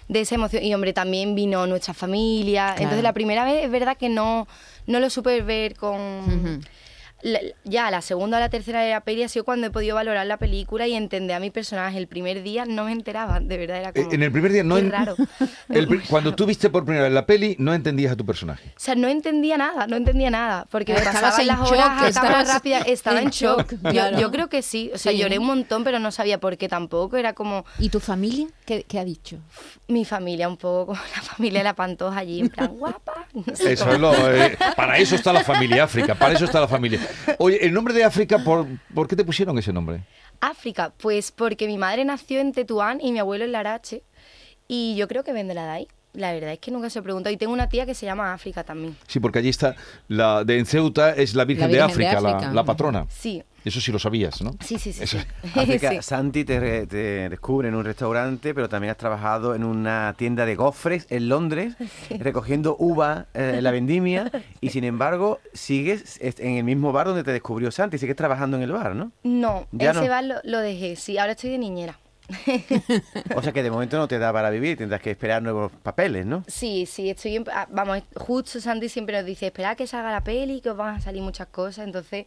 de 0.07 0.21
esa 0.21 0.35
emoción. 0.35 0.63
Y 0.63 0.73
hombre, 0.73 0.93
también 0.93 1.35
vino 1.35 1.65
nuestra 1.67 1.93
familia. 1.93 2.67
Claro. 2.67 2.81
Entonces 2.81 3.03
la 3.03 3.13
primera 3.13 3.45
vez 3.45 3.63
es 3.63 3.71
verdad 3.71 3.97
que 3.97 4.09
no, 4.09 4.47
no 4.87 4.99
lo 4.99 5.09
supe 5.09 5.41
ver 5.41 5.75
con... 5.75 6.63
ya 7.63 7.91
la 7.91 8.01
segunda 8.01 8.37
o 8.37 8.39
la 8.39 8.49
tercera 8.49 8.81
de 8.81 8.91
la 8.91 9.01
peli 9.01 9.23
ha 9.23 9.29
sido 9.29 9.45
cuando 9.45 9.67
he 9.67 9.69
podido 9.69 9.95
valorar 9.95 10.25
la 10.25 10.37
película 10.37 10.87
y 10.87 10.93
entender 10.93 11.35
a 11.35 11.39
mi 11.39 11.49
personaje. 11.51 11.97
El 11.97 12.07
primer 12.07 12.43
día 12.43 12.65
no 12.65 12.85
me 12.85 12.91
enteraba, 12.91 13.39
de 13.39 13.57
verdad 13.57 13.77
era 13.77 13.89
Eh, 13.89 13.93
como... 14.03 14.11
En 14.13 14.23
el 14.23 14.31
primer 14.31 14.51
día 14.51 14.63
no... 14.63 14.75
qué 14.75 14.81
en- 14.81 14.91
raro. 14.91 15.15
el 15.69 16.03
cuando 16.03 16.33
tú 16.35 16.45
viste 16.45 16.69
por 16.69 16.83
primera 16.85 17.03
vez 17.05 17.13
la 17.13 17.25
peli, 17.25 17.55
no 17.59 17.73
entendías 17.73 18.13
a 18.13 18.15
tu 18.15 18.25
personaje. 18.25 18.69
O 18.69 18.79
sea, 18.79 18.95
no 18.95 19.07
entendía 19.07 19.57
nada, 19.57 19.87
no 19.87 19.95
entendía 19.95 20.29
nada, 20.29 20.65
porque 20.69 20.93
me 20.93 21.01
pasaban 21.01 21.41
en 21.41 21.47
las 21.47 21.59
shock, 21.59 21.71
horas 21.71 21.85
a 21.85 21.89
cámara 21.89 22.07
estabas 22.09 22.47
rápida, 22.47 22.79
estaba 22.79 23.19
en 23.19 23.25
en 23.25 23.31
shock. 23.31 23.57
shock, 23.71 23.71
Yo- 23.83 23.89
claro. 23.91 24.19
Yo, 24.19 24.31
creo 24.31 24.49
que 24.49 24.61
sí, 24.61 24.91
o 24.93 24.97
sea, 24.97 25.11
Sí. 25.11 25.17
lloré 25.19 25.37
un 25.39 25.45
montón, 25.47 25.83
pero 25.83 25.99
no 25.99 26.11
sabía 26.11 26.39
por 26.39 26.57
qué 26.57 26.67
tampoco, 26.69 27.17
era 27.17 27.33
como 27.33 27.65
¿Y 27.79 27.89
tu 27.89 27.99
familia? 27.99 28.47
¿Qué, 28.65 28.83
qué 28.87 28.99
ha 28.99 29.05
dicho? 29.05 29.37
mi 29.87 30.05
familia 30.05 30.47
un 30.47 30.55
poco, 30.57 30.87
como 30.87 30.99
la 31.15 31.21
familia 31.21 31.59
de 31.59 31.63
la 31.65 31.75
Pantoja 31.75 32.19
allí, 32.19 32.39
en 32.41 32.49
plan, 32.49 32.67
guapa. 32.77 33.25
no 33.33 33.55
sé 33.55 33.73
Eso 33.73 33.83
cómo. 33.85 33.95
es 33.95 33.99
lo, 34.01 34.31
eh, 34.33 34.57
para 34.75 34.97
eso 34.97 35.15
está 35.15 35.33
la 35.33 35.43
familia 35.43 35.83
África, 35.83 36.15
para 36.15 36.33
eso 36.33 36.45
está 36.45 36.59
la 36.61 36.67
familia. 36.67 36.99
Oye, 37.37 37.65
el 37.65 37.73
nombre 37.73 37.93
de 37.93 38.03
África, 38.03 38.39
¿por, 38.39 38.65
¿por 38.93 39.07
qué 39.07 39.15
te 39.15 39.23
pusieron 39.23 39.57
ese 39.57 39.71
nombre? 39.73 40.03
África, 40.39 40.93
pues 40.97 41.31
porque 41.31 41.67
mi 41.67 41.77
madre 41.77 42.03
nació 42.05 42.39
en 42.39 42.51
Tetuán 42.51 42.99
y 43.01 43.11
mi 43.11 43.19
abuelo 43.19 43.45
en 43.45 43.51
Larache, 43.51 44.03
y 44.67 44.95
yo 44.95 45.07
creo 45.07 45.23
que 45.23 45.33
vendrá 45.33 45.63
de 45.65 45.69
ahí. 45.69 45.87
La 46.13 46.33
verdad 46.33 46.51
es 46.51 46.59
que 46.59 46.71
nunca 46.71 46.89
se 46.89 46.99
he 46.99 47.01
preguntado. 47.01 47.33
Y 47.33 47.37
tengo 47.37 47.53
una 47.53 47.69
tía 47.69 47.85
que 47.85 47.93
se 47.93 48.05
llama 48.05 48.33
África 48.33 48.65
también. 48.65 48.97
Sí, 49.07 49.21
porque 49.21 49.39
allí 49.39 49.47
está, 49.47 49.75
la 50.09 50.43
de 50.43 50.59
en 50.59 50.65
Ceuta 50.65 51.11
es 51.15 51.35
la 51.35 51.45
Virgen, 51.45 51.71
La 51.71 51.77
de, 51.77 51.83
Virgen 51.83 51.97
de 51.99 52.07
África, 52.07 52.21
la- 52.21 52.35
África. 52.37 52.53
La, 52.53 52.63
patrona. 52.65 53.05
Sí, 53.09 53.41
Eso 53.63 53.79
sí 53.79 53.91
lo 53.91 53.99
sabías, 53.99 54.41
¿no? 54.41 54.51
sí, 54.59 54.79
sí, 54.79 54.91
sí. 54.93 55.03
Eso- 55.03 55.19
sí. 55.19 55.25
África, 55.59 55.89
Sí. 55.91 55.97
Santi 56.01 56.43
te, 56.45 56.59
re- 56.59 56.87
te 56.87 57.29
descubre 57.29 57.67
en 57.69 57.75
un 57.75 57.83
restaurante, 57.85 58.53
pero 58.55 58.67
también 58.69 58.91
has 58.91 58.97
trabajado 58.97 59.53
en 59.55 59.63
una 59.63 60.13
tienda 60.17 60.45
de 60.45 60.55
gofres 60.55 61.05
en 61.09 61.29
Londres, 61.29 61.75
recogiendo 62.09 62.75
uva 62.79 63.27
eh, 63.33 63.53
en 63.57 63.63
la 63.63 63.71
vendimia, 63.71 64.31
y 64.61 64.69
sin 64.69 64.83
embargo 64.83 65.39
sigues 65.53 66.19
en 66.21 66.57
el 66.57 66.63
mismo 66.63 66.91
bar 66.91 67.07
donde 67.07 67.23
te 67.23 67.31
descubrió 67.31 67.71
Santi, 67.71 67.97
sigues 67.97 68.15
trabajando 68.15 68.57
en 68.57 68.63
el 68.63 68.71
bar, 68.71 68.95
¿no? 68.95 69.11
No, 69.23 69.67
Ya 69.71 69.91
ese 69.91 70.01
no. 70.01 70.09
bar 70.09 70.23
lo, 70.23 70.35
lo 70.43 70.59
dejé, 70.59 70.95
sí, 70.95 71.17
ahora 71.17 71.33
estoy 71.33 71.51
de 71.51 71.57
niñera. 71.59 71.99
O 73.35 73.41
sea 73.41 73.51
que 73.51 73.63
de 73.63 73.71
momento 73.71 73.97
no 73.97 74.07
te 74.07 74.17
da 74.19 74.31
para 74.33 74.49
vivir, 74.49 74.77
tendrás 74.77 75.01
que 75.01 75.11
esperar 75.11 75.41
nuevos 75.41 75.71
papeles, 75.83 76.25
¿no? 76.25 76.43
Sí, 76.47 76.85
sí, 76.85 77.09
estoy 77.09 77.37
en- 77.37 77.45
ah, 77.53 77.67
vamos, 77.71 77.99
justo 78.15 78.59
Santi 78.59 78.89
siempre 78.89 79.17
nos 79.17 79.25
dice, 79.25 79.47
esperad 79.47 79.75
que 79.77 79.87
salga 79.87 80.11
la 80.11 80.23
peli, 80.23 80.61
que 80.61 80.69
os 80.69 80.77
van 80.77 80.95
a 80.95 80.99
salir 81.01 81.21
muchas 81.21 81.47
cosas, 81.47 81.85
entonces 81.85 82.25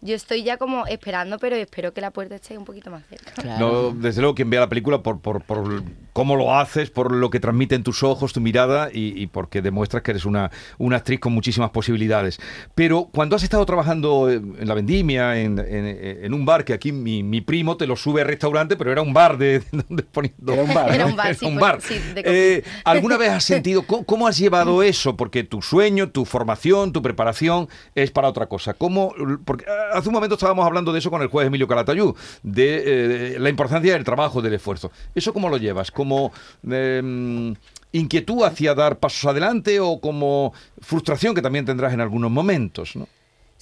yo 0.00 0.14
estoy 0.14 0.42
ya 0.42 0.56
como 0.58 0.86
esperando, 0.86 1.38
pero 1.38 1.56
espero 1.56 1.92
que 1.92 2.00
la 2.00 2.10
puerta 2.10 2.34
esté 2.34 2.56
un 2.58 2.64
poquito 2.64 2.90
más 2.90 3.02
cerca. 3.08 3.58
No, 3.58 3.90
desde 3.92 4.20
luego, 4.20 4.34
quien 4.34 4.50
vea 4.50 4.60
la 4.60 4.68
película 4.68 5.02
por, 5.02 5.20
por, 5.20 5.42
por 5.42 5.82
cómo 6.12 6.36
lo 6.36 6.54
haces, 6.54 6.90
por 6.90 7.12
lo 7.12 7.30
que 7.30 7.40
transmite 7.40 7.74
en 7.74 7.82
tus 7.82 8.02
ojos, 8.02 8.32
tu 8.32 8.40
mirada 8.40 8.90
y, 8.92 9.20
y 9.20 9.26
porque 9.26 9.62
demuestras 9.62 10.02
que 10.02 10.10
eres 10.12 10.24
una, 10.24 10.50
una 10.78 10.96
actriz 10.98 11.20
con 11.20 11.32
muchísimas 11.32 11.70
posibilidades. 11.70 12.38
Pero 12.74 13.08
cuando 13.12 13.36
has 13.36 13.42
estado 13.42 13.64
trabajando 13.66 14.30
en 14.30 14.66
la 14.68 14.74
vendimia, 14.74 15.40
en, 15.40 15.58
en- 15.58 16.24
en 16.24 16.34
un 16.34 16.44
bar, 16.44 16.64
que 16.64 16.72
aquí 16.72 16.92
mi, 16.92 17.22
mi 17.22 17.40
primo 17.40 17.76
te 17.76 17.86
lo 17.86 17.96
sube 17.96 18.20
al 18.22 18.26
restaurante, 18.28 18.76
pero 18.76 18.92
era 18.92 19.02
un 19.02 19.12
bar 19.12 19.38
de... 19.38 19.62
donde 19.72 20.04
Era 20.52 20.62
un 20.62 20.74
bar, 20.74 20.88
¿no? 20.88 20.94
Era 20.94 21.06
un 21.06 21.16
bar, 21.16 21.26
Era 21.28 21.34
sí, 21.38 21.46
un 21.46 21.54
pues, 21.54 21.62
bar. 21.62 21.80
sí, 21.80 21.98
de 22.14 22.22
Eh, 22.24 22.64
¿Alguna 22.84 23.16
vez 23.16 23.30
has 23.30 23.44
sentido 23.44 23.82
cómo, 23.86 24.04
cómo 24.04 24.26
has 24.28 24.36
llevado 24.38 24.82
eso? 24.82 25.16
Porque 25.16 25.44
tu 25.44 25.62
sueño, 25.62 26.10
tu 26.10 26.24
formación, 26.24 26.92
tu 26.92 27.02
preparación 27.02 27.68
es 27.94 28.10
para 28.10 28.28
otra 28.28 28.46
cosa. 28.46 28.74
¿Cómo, 28.74 29.12
porque 29.44 29.64
hace 29.92 30.08
un 30.08 30.14
momento 30.14 30.34
estábamos 30.34 30.66
hablando 30.66 30.92
de 30.92 30.98
eso 30.98 31.10
con 31.10 31.22
el 31.22 31.28
juez 31.28 31.46
Emilio 31.46 31.68
Calatayud, 31.68 32.14
de 32.42 33.34
eh, 33.34 33.38
la 33.38 33.48
importancia 33.48 33.92
del 33.92 34.04
trabajo, 34.04 34.42
del 34.42 34.54
esfuerzo. 34.54 34.90
¿Eso 35.14 35.32
cómo 35.32 35.48
lo 35.48 35.56
llevas? 35.56 35.90
¿Como 35.90 36.32
eh, 36.70 37.54
inquietud 37.92 38.42
hacia 38.42 38.74
dar 38.74 38.98
pasos 38.98 39.26
adelante 39.26 39.80
o 39.80 40.00
como 40.00 40.52
frustración 40.80 41.34
que 41.34 41.42
también 41.42 41.64
tendrás 41.64 41.92
en 41.92 42.00
algunos 42.00 42.30
momentos? 42.30 42.96
¿no? 42.96 43.08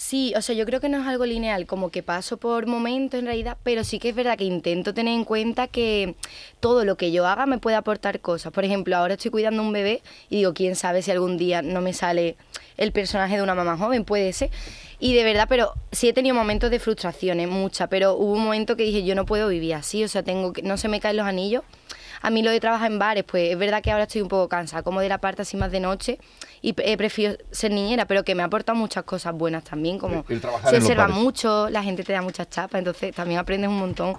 Sí, 0.04 0.34
o 0.36 0.42
sea, 0.42 0.56
yo 0.56 0.66
creo 0.66 0.80
que 0.80 0.88
no 0.88 1.00
es 1.00 1.06
algo 1.06 1.24
lineal, 1.26 1.64
como 1.64 1.90
que 1.90 2.02
paso 2.02 2.36
por 2.36 2.66
momentos 2.66 3.20
en 3.20 3.26
realidad, 3.26 3.56
pero 3.62 3.84
sí 3.84 4.00
que 4.00 4.08
es 4.08 4.16
verdad 4.16 4.36
que 4.36 4.42
intento 4.42 4.92
tener 4.92 5.14
en 5.14 5.24
cuenta 5.24 5.68
que 5.68 6.16
todo 6.58 6.84
lo 6.84 6.96
que 6.96 7.12
yo 7.12 7.24
haga 7.24 7.46
me 7.46 7.58
puede 7.58 7.76
aportar 7.76 8.18
cosas. 8.18 8.52
Por 8.52 8.64
ejemplo, 8.64 8.96
ahora 8.96 9.14
estoy 9.14 9.30
cuidando 9.30 9.62
un 9.62 9.72
bebé 9.72 10.02
y 10.28 10.38
digo, 10.38 10.54
quién 10.54 10.74
sabe 10.74 11.02
si 11.02 11.12
algún 11.12 11.38
día 11.38 11.62
no 11.62 11.80
me 11.80 11.94
sale 11.94 12.34
el 12.78 12.90
personaje 12.90 13.36
de 13.36 13.42
una 13.42 13.54
mamá 13.54 13.76
joven, 13.78 14.04
puede 14.04 14.32
ser. 14.32 14.50
Y 14.98 15.14
de 15.14 15.22
verdad, 15.22 15.46
pero 15.48 15.72
sí 15.92 16.08
he 16.08 16.12
tenido 16.12 16.34
momentos 16.34 16.72
de 16.72 16.80
frustraciones, 16.80 17.48
muchas, 17.48 17.86
pero 17.88 18.14
hubo 18.16 18.32
un 18.32 18.42
momento 18.42 18.76
que 18.76 18.82
dije, 18.82 19.04
yo 19.04 19.14
no 19.14 19.24
puedo 19.24 19.46
vivir 19.46 19.74
así, 19.74 20.02
o 20.02 20.08
sea, 20.08 20.24
tengo 20.24 20.52
que, 20.52 20.62
no 20.62 20.78
se 20.78 20.88
me 20.88 20.98
caen 20.98 21.18
los 21.18 21.26
anillos. 21.26 21.62
A 22.22 22.30
mí 22.30 22.42
lo 22.42 22.50
de 22.50 22.60
trabajar 22.60 22.90
en 22.90 22.98
bares, 22.98 23.24
pues 23.24 23.50
es 23.50 23.58
verdad 23.58 23.82
que 23.82 23.90
ahora 23.90 24.04
estoy 24.04 24.22
un 24.22 24.28
poco 24.28 24.48
cansada, 24.48 24.82
como 24.82 25.00
de 25.00 25.08
la 25.08 25.18
parte 25.18 25.42
así 25.42 25.56
más 25.56 25.70
de 25.72 25.80
noche, 25.80 26.18
y 26.60 26.74
he 26.82 26.96
preferido 26.96 27.36
ser 27.50 27.72
niñera, 27.72 28.06
pero 28.06 28.24
que 28.24 28.34
me 28.34 28.42
ha 28.42 28.46
aportado 28.46 28.78
muchas 28.78 29.02
cosas 29.04 29.34
buenas 29.34 29.64
también, 29.64 29.98
como 29.98 30.24
El- 30.28 30.34
el 30.36 30.40
trabajar 30.40 30.70
se 30.70 30.76
observa 30.76 31.08
mucho, 31.08 31.68
la 31.68 31.82
gente 31.82 32.04
te 32.04 32.12
da 32.12 32.22
muchas 32.22 32.48
chapas, 32.48 32.78
entonces 32.78 33.14
también 33.14 33.40
aprendes 33.40 33.68
un 33.68 33.78
montón. 33.78 34.14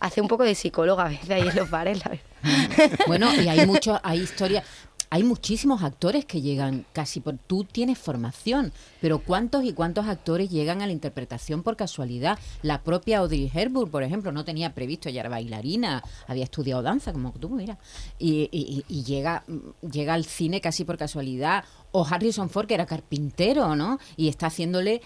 Hace 0.00 0.20
un 0.20 0.28
poco 0.28 0.44
de 0.44 0.54
psicóloga 0.54 1.06
a 1.06 1.08
veces 1.08 1.28
ahí 1.30 1.48
en 1.48 1.56
los 1.56 1.68
bares, 1.70 1.98
la 2.04 2.10
verdad. 2.12 2.98
Bueno, 3.08 3.34
y 3.34 3.48
hay 3.48 3.66
mucho, 3.66 3.98
hay 4.04 4.20
historias, 4.20 4.64
hay 5.10 5.22
muchísimos 5.22 5.82
actores 5.82 6.24
que 6.24 6.40
llegan 6.42 6.84
casi 6.92 7.20
por. 7.20 7.38
Tú 7.38 7.64
tienes 7.64 7.98
formación, 7.98 8.72
pero 9.00 9.20
¿cuántos 9.20 9.64
y 9.64 9.72
cuántos 9.72 10.06
actores 10.06 10.50
llegan 10.50 10.82
a 10.82 10.86
la 10.86 10.92
interpretación 10.92 11.62
por 11.62 11.76
casualidad? 11.76 12.38
La 12.62 12.82
propia 12.82 13.18
Audrey 13.18 13.50
Hepburn, 13.52 13.90
por 13.90 14.02
ejemplo, 14.02 14.32
no 14.32 14.44
tenía 14.44 14.74
previsto, 14.74 15.08
ella 15.08 15.20
era 15.20 15.28
bailarina, 15.30 16.02
había 16.26 16.44
estudiado 16.44 16.82
danza, 16.82 17.12
como 17.12 17.32
tú, 17.32 17.48
mira, 17.48 17.78
y, 18.18 18.48
y- 18.52 18.84
y 18.88 19.04
llega, 19.04 19.44
llega 19.90 20.14
al 20.14 20.24
cine 20.24 20.60
casi 20.60 20.84
por 20.84 20.96
casualidad. 20.98 21.64
O 21.90 22.04
Harrison 22.06 22.50
Ford, 22.50 22.66
que 22.66 22.74
era 22.74 22.84
carpintero, 22.84 23.74
¿no? 23.74 23.98
Y 24.16 24.28
está 24.28 24.48
haciéndole 24.48 25.00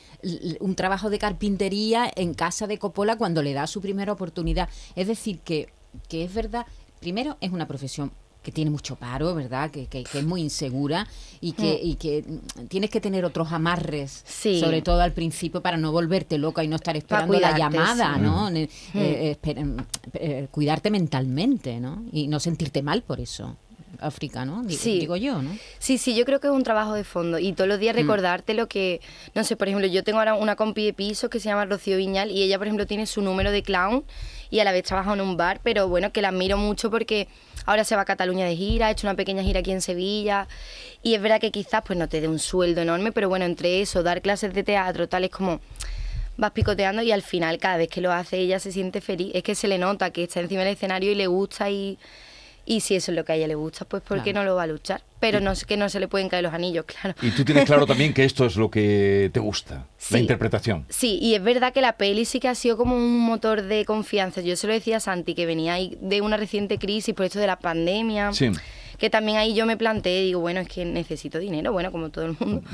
un 0.59 0.75
trabajo 0.75 1.11
de 1.11 1.19
carpintería 1.21 2.11
en 2.17 2.35
casa 2.35 2.67
de 2.67 2.79
Coppola 2.81 3.17
cuando 3.17 3.41
le 3.41 3.53
da 3.53 3.69
su 3.69 3.81
primera 3.81 4.13
oportunidad. 4.13 4.69
Es 4.97 5.07
decir, 5.07 5.39
que, 5.39 5.69
que 6.09 6.25
es 6.25 6.35
verdad, 6.35 6.67
primero 6.99 7.37
es 7.41 7.53
una 7.53 7.69
profesión 7.69 8.11
que 8.43 8.53
tiene 8.53 8.71
mucho 8.71 8.97
paro, 8.97 9.35
¿verdad? 9.35 9.71
Que, 9.71 9.87
que- 9.87 10.05
que 10.05 10.19
es 10.19 10.25
muy 10.25 10.41
insegura 10.41 11.07
y 11.41 11.53
que, 11.53 11.79
y 11.83 11.95
que 11.95 12.25
mm, 12.27 12.67
tienes 12.67 12.91
que 12.91 13.01
tener 13.01 13.25
otros 13.25 13.53
amarres, 13.53 14.23
Sí. 14.27 14.61
sobre 14.61 14.83
todo 14.83 15.01
al 15.01 15.13
principio, 15.13 15.61
para 15.63 15.77
no 15.77 15.93
volverte 15.93 16.39
loca 16.39 16.63
y 16.65 16.69
no 16.69 16.77
estar 16.77 16.97
esperando 16.97 17.39
la 17.39 17.57
llamada, 17.57 18.15
sí. 18.17 18.21
¿no? 18.21 18.51
Mm. 18.51 18.57
eh, 18.57 19.39
esper- 19.41 19.85
eh, 20.15 20.49
cuidarte 20.51 20.91
mentalmente, 20.91 21.81
¿no? 21.81 22.05
Y 22.13 22.29
no 22.29 22.41
sentirte 22.41 22.83
mal 22.83 23.03
por 23.03 23.21
eso, 23.21 23.57
África, 24.01 24.45
¿no? 24.45 24.63
Di- 24.63 24.77
Sí. 24.77 25.01
Digo 25.01 25.17
yo, 25.17 25.43
¿no? 25.43 25.57
Sí, 25.79 25.99
sí, 25.99 26.15
yo 26.15 26.25
creo 26.25 26.41
que 26.41 26.47
es 26.49 26.53
un 26.53 26.63
trabajo 26.63 26.95
de 26.95 27.05
fondo 27.05 27.39
y 27.39 27.53
todos 27.53 27.69
los 27.69 27.79
días 27.79 27.95
recordarte 27.95 28.55
lo 28.55 28.67
que, 28.69 29.01
no 29.35 29.45
sé, 29.45 29.57
por 29.57 29.69
ejemplo, 29.69 29.87
yo 29.87 30.03
tengo 30.03 30.19
ahora 30.19 30.35
una 30.35 30.57
compi 30.57 30.85
de 30.87 30.93
piso 30.93 31.29
que 31.31 31.41
se 31.41 31.49
llama 31.49 31.65
Rocío 31.67 31.97
Viñal 31.97 32.31
y 32.31 32.43
ella, 32.43 32.59
por 32.59 32.67
ejemplo, 32.67 32.87
tiene 32.87 33.07
su 33.07 33.21
número 33.23 33.51
de 33.51 33.63
clown 33.63 34.05
y 34.51 34.61
a 34.61 34.65
la 34.65 34.73
vez 34.73 34.85
trabaja 34.85 35.13
en 35.13 35.21
un 35.21 35.37
bar, 35.37 35.61
pero 35.63 35.89
bueno, 35.89 36.13
que 36.13 36.23
la 36.23 36.29
admiro 36.29 36.57
mucho 36.57 36.91
porque 36.91 37.29
ahora 37.67 37.85
se 37.85 37.95
va 37.97 38.03
a 38.03 38.05
Cataluña 38.05 38.45
de 38.47 38.57
gira, 38.57 38.87
ha 38.89 38.91
hecho 38.91 39.07
una 39.07 39.15
pequeña 39.15 39.43
gira 39.43 39.61
aquí 39.61 39.71
en 39.73 39.81
Sevilla 39.83 40.49
y 41.03 41.15
es 41.15 41.23
verdad 41.23 41.41
que 41.41 41.51
quizás 41.51 41.83
pues 41.87 41.99
no 41.99 42.09
te 42.09 42.21
dé 42.21 42.29
un 42.29 42.39
sueldo 42.39 42.81
enorme, 42.81 43.13
pero 43.13 43.29
bueno, 43.29 43.45
entre 43.45 43.81
eso, 43.83 44.03
dar 44.03 44.21
clases 44.23 44.53
de 44.55 44.63
teatro, 44.63 45.09
tal 45.09 45.25
es 45.25 45.31
como 45.31 45.61
vas 46.39 46.51
picoteando 46.53 47.03
y 47.03 47.13
al 47.13 47.23
final 47.23 47.59
cada 47.59 47.77
vez 47.77 47.89
que 47.89 48.01
lo 48.01 48.11
hace 48.11 48.39
ella 48.39 48.59
se 48.59 48.73
siente 48.73 49.01
feliz, 49.01 49.31
es 49.35 49.43
que 49.43 49.55
se 49.55 49.69
le 49.69 49.79
nota 49.79 50.11
que 50.11 50.25
está 50.25 50.41
encima 50.41 50.63
del 50.63 50.73
escenario 50.75 51.13
y 51.13 51.15
le 51.15 51.27
gusta 51.27 51.71
y... 51.71 51.99
Y 52.65 52.81
si 52.81 52.95
eso 52.95 53.11
es 53.11 53.17
lo 53.17 53.25
que 53.25 53.33
a 53.33 53.35
ella 53.35 53.49
le 53.49 53.57
gusta, 53.57 53.85
pues 53.85 54.03
¿por 54.03 54.19
qué 54.23 54.31
Claro. 54.33 54.45
no 54.47 54.51
lo 54.53 54.57
va 54.57 54.63
a 54.63 54.67
luchar? 54.69 55.03
Pero 55.19 55.41
no 55.41 55.51
es 55.51 55.65
que 55.65 55.77
no 55.77 55.89
se 55.89 55.99
le 55.99 56.07
pueden 56.09 56.29
caer 56.29 56.45
los 56.45 56.55
anillos, 56.55 56.85
claro. 57.01 57.15
Y 57.21 57.31
tú 57.33 57.45
tienes 57.45 57.65
claro 57.65 57.87
también 57.87 58.15
que 58.15 58.25
esto 58.25 58.47
es 58.47 58.55
lo 58.57 58.71
que 58.71 59.31
te 59.33 59.41
gusta, 59.41 59.87
la 60.11 60.19
interpretación. 60.19 60.87
Sí, 60.89 61.19
y 61.21 61.35
es 61.35 61.43
verdad 61.43 61.73
que 61.73 61.81
la 61.81 61.97
peli 61.97 62.25
sí 62.25 62.39
que 62.39 62.49
ha 62.49 62.55
sido 62.55 62.77
como 62.77 62.95
un 62.97 63.19
motor 63.19 63.63
de 63.63 63.85
confianza. 63.85 64.41
Yo 64.43 64.55
se 64.57 64.67
lo 64.69 64.73
decía 64.73 64.99
a 64.99 65.01
Santi, 65.01 65.35
que 65.35 65.45
venía 65.47 65.75
ahí 65.75 65.99
de 66.01 66.21
una 66.21 66.37
reciente 66.37 66.79
crisis 66.79 67.15
por 67.15 67.27
esto 67.27 67.39
de 67.41 67.47
la 67.49 67.59
pandemia. 67.59 68.33
Sí. 68.33 68.51
Que 68.99 69.11
también 69.11 69.39
ahí 69.39 69.55
yo 69.55 69.67
me 69.67 69.77
planteé, 69.77 70.23
digo, 70.23 70.39
bueno, 70.41 70.61
es 70.61 70.69
que 70.69 70.85
necesito 70.85 71.41
dinero, 71.41 71.73
bueno, 71.73 71.91
como 71.91 72.11
todo 72.11 72.27
el 72.27 72.37
mundo. 72.39 72.63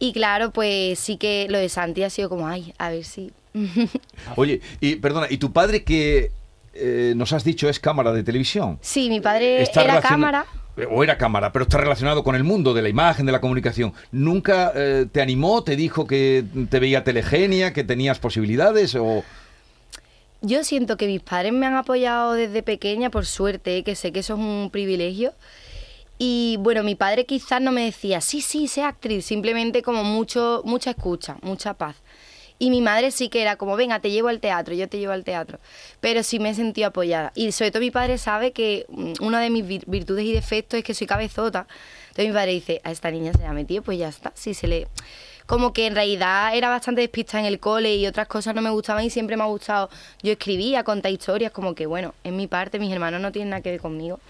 Y 0.00 0.12
claro, 0.12 0.52
pues 0.52 0.96
sí 1.00 1.16
que 1.16 1.48
lo 1.50 1.58
de 1.58 1.68
Santi 1.68 2.04
ha 2.04 2.10
sido 2.10 2.28
como, 2.28 2.46
ay, 2.46 2.72
a 2.78 2.88
ver 2.90 3.02
si... 3.04 3.32
Oye, 4.36 4.60
y 4.80 4.94
perdona, 4.94 5.26
¿y 5.28 5.38
tu 5.38 5.52
padre 5.52 5.82
que 5.82 6.30
eh, 6.78 7.12
nos 7.16 7.32
has 7.32 7.44
dicho 7.44 7.68
es 7.68 7.80
cámara 7.80 8.12
de 8.12 8.22
televisión? 8.22 8.78
Sí, 8.80 9.08
mi 9.08 9.20
padre 9.20 9.62
Está 9.62 9.84
era 9.84 10.00
cámara. 10.00 10.46
O 10.90 11.02
era 11.02 11.18
cámara, 11.18 11.52
pero 11.52 11.64
está 11.64 11.78
relacionado 11.78 12.22
con 12.22 12.36
el 12.36 12.44
mundo 12.44 12.72
de 12.72 12.82
la 12.82 12.88
imagen, 12.88 13.26
de 13.26 13.32
la 13.32 13.40
comunicación. 13.40 13.92
¿Nunca 14.12 14.72
eh, 14.76 15.06
te 15.10 15.20
animó, 15.20 15.64
te 15.64 15.74
dijo 15.74 16.06
que 16.06 16.44
te 16.70 16.78
veía 16.78 17.02
telegenia, 17.02 17.72
que 17.72 17.82
tenías 17.82 18.20
posibilidades? 18.20 18.94
O... 18.94 19.24
Yo 20.40 20.62
siento 20.62 20.96
que 20.96 21.08
mis 21.08 21.20
padres 21.20 21.52
me 21.52 21.66
han 21.66 21.74
apoyado 21.74 22.34
desde 22.34 22.62
pequeña, 22.62 23.10
por 23.10 23.26
suerte, 23.26 23.82
que 23.82 23.96
sé 23.96 24.12
que 24.12 24.20
eso 24.20 24.34
es 24.34 24.38
un 24.38 24.70
privilegio. 24.70 25.32
Y 26.16 26.56
bueno, 26.60 26.82
mi 26.82 26.94
padre 26.94 27.26
quizás 27.26 27.60
no 27.60 27.72
me 27.72 27.84
decía, 27.84 28.20
sí, 28.20 28.40
sí, 28.40 28.68
sé 28.68 28.82
actriz, 28.82 29.24
simplemente 29.24 29.82
como 29.82 30.04
mucho, 30.04 30.62
mucha 30.64 30.90
escucha, 30.90 31.38
mucha 31.42 31.74
paz. 31.74 31.96
Y 32.60 32.70
mi 32.70 32.80
madre 32.80 33.10
sí 33.12 33.28
que 33.28 33.40
era 33.42 33.56
como, 33.56 33.76
venga, 33.76 34.00
te 34.00 34.10
llevo 34.10 34.28
al 34.28 34.40
teatro, 34.40 34.74
yo 34.74 34.88
te 34.88 34.98
llevo 34.98 35.12
al 35.12 35.22
teatro. 35.24 35.60
Pero 36.00 36.22
sí 36.24 36.38
me 36.40 36.50
he 36.50 36.54
sentido 36.54 36.88
apoyada. 36.88 37.30
Y 37.36 37.52
sobre 37.52 37.70
todo 37.70 37.80
mi 37.80 37.90
padre 37.92 38.18
sabe 38.18 38.52
que 38.52 38.84
mm, 38.88 39.12
una 39.20 39.40
de 39.40 39.50
mis 39.50 39.64
vir- 39.64 39.84
virtudes 39.86 40.24
y 40.24 40.32
defectos 40.32 40.78
es 40.78 40.84
que 40.84 40.94
soy 40.94 41.06
cabezota. 41.06 41.66
Entonces 42.08 42.26
mi 42.28 42.32
padre 42.34 42.52
dice, 42.52 42.80
a 42.82 42.90
esta 42.90 43.10
niña 43.10 43.32
se 43.32 43.38
la 43.42 43.50
ha 43.50 43.52
metido, 43.52 43.82
pues 43.82 43.98
ya 43.98 44.08
está. 44.08 44.32
Si 44.34 44.54
se 44.54 44.66
le... 44.66 44.88
Como 45.48 45.72
que 45.72 45.86
en 45.86 45.94
realidad 45.94 46.54
era 46.54 46.68
bastante 46.68 47.00
despista 47.00 47.40
en 47.40 47.46
el 47.46 47.58
cole 47.58 47.96
y 47.96 48.06
otras 48.06 48.28
cosas 48.28 48.54
no 48.54 48.60
me 48.60 48.68
gustaban 48.68 49.02
y 49.04 49.08
siempre 49.08 49.34
me 49.34 49.44
ha 49.44 49.46
gustado. 49.46 49.88
Yo 50.22 50.32
escribía, 50.32 50.84
contar 50.84 51.10
historias, 51.10 51.52
como 51.52 51.74
que 51.74 51.86
bueno, 51.86 52.14
en 52.22 52.36
mi 52.36 52.46
parte, 52.46 52.78
mis 52.78 52.92
hermanos 52.92 53.20
no 53.22 53.32
tienen 53.32 53.48
nada 53.50 53.62
que 53.62 53.70
ver 53.70 53.80
conmigo. 53.80 54.20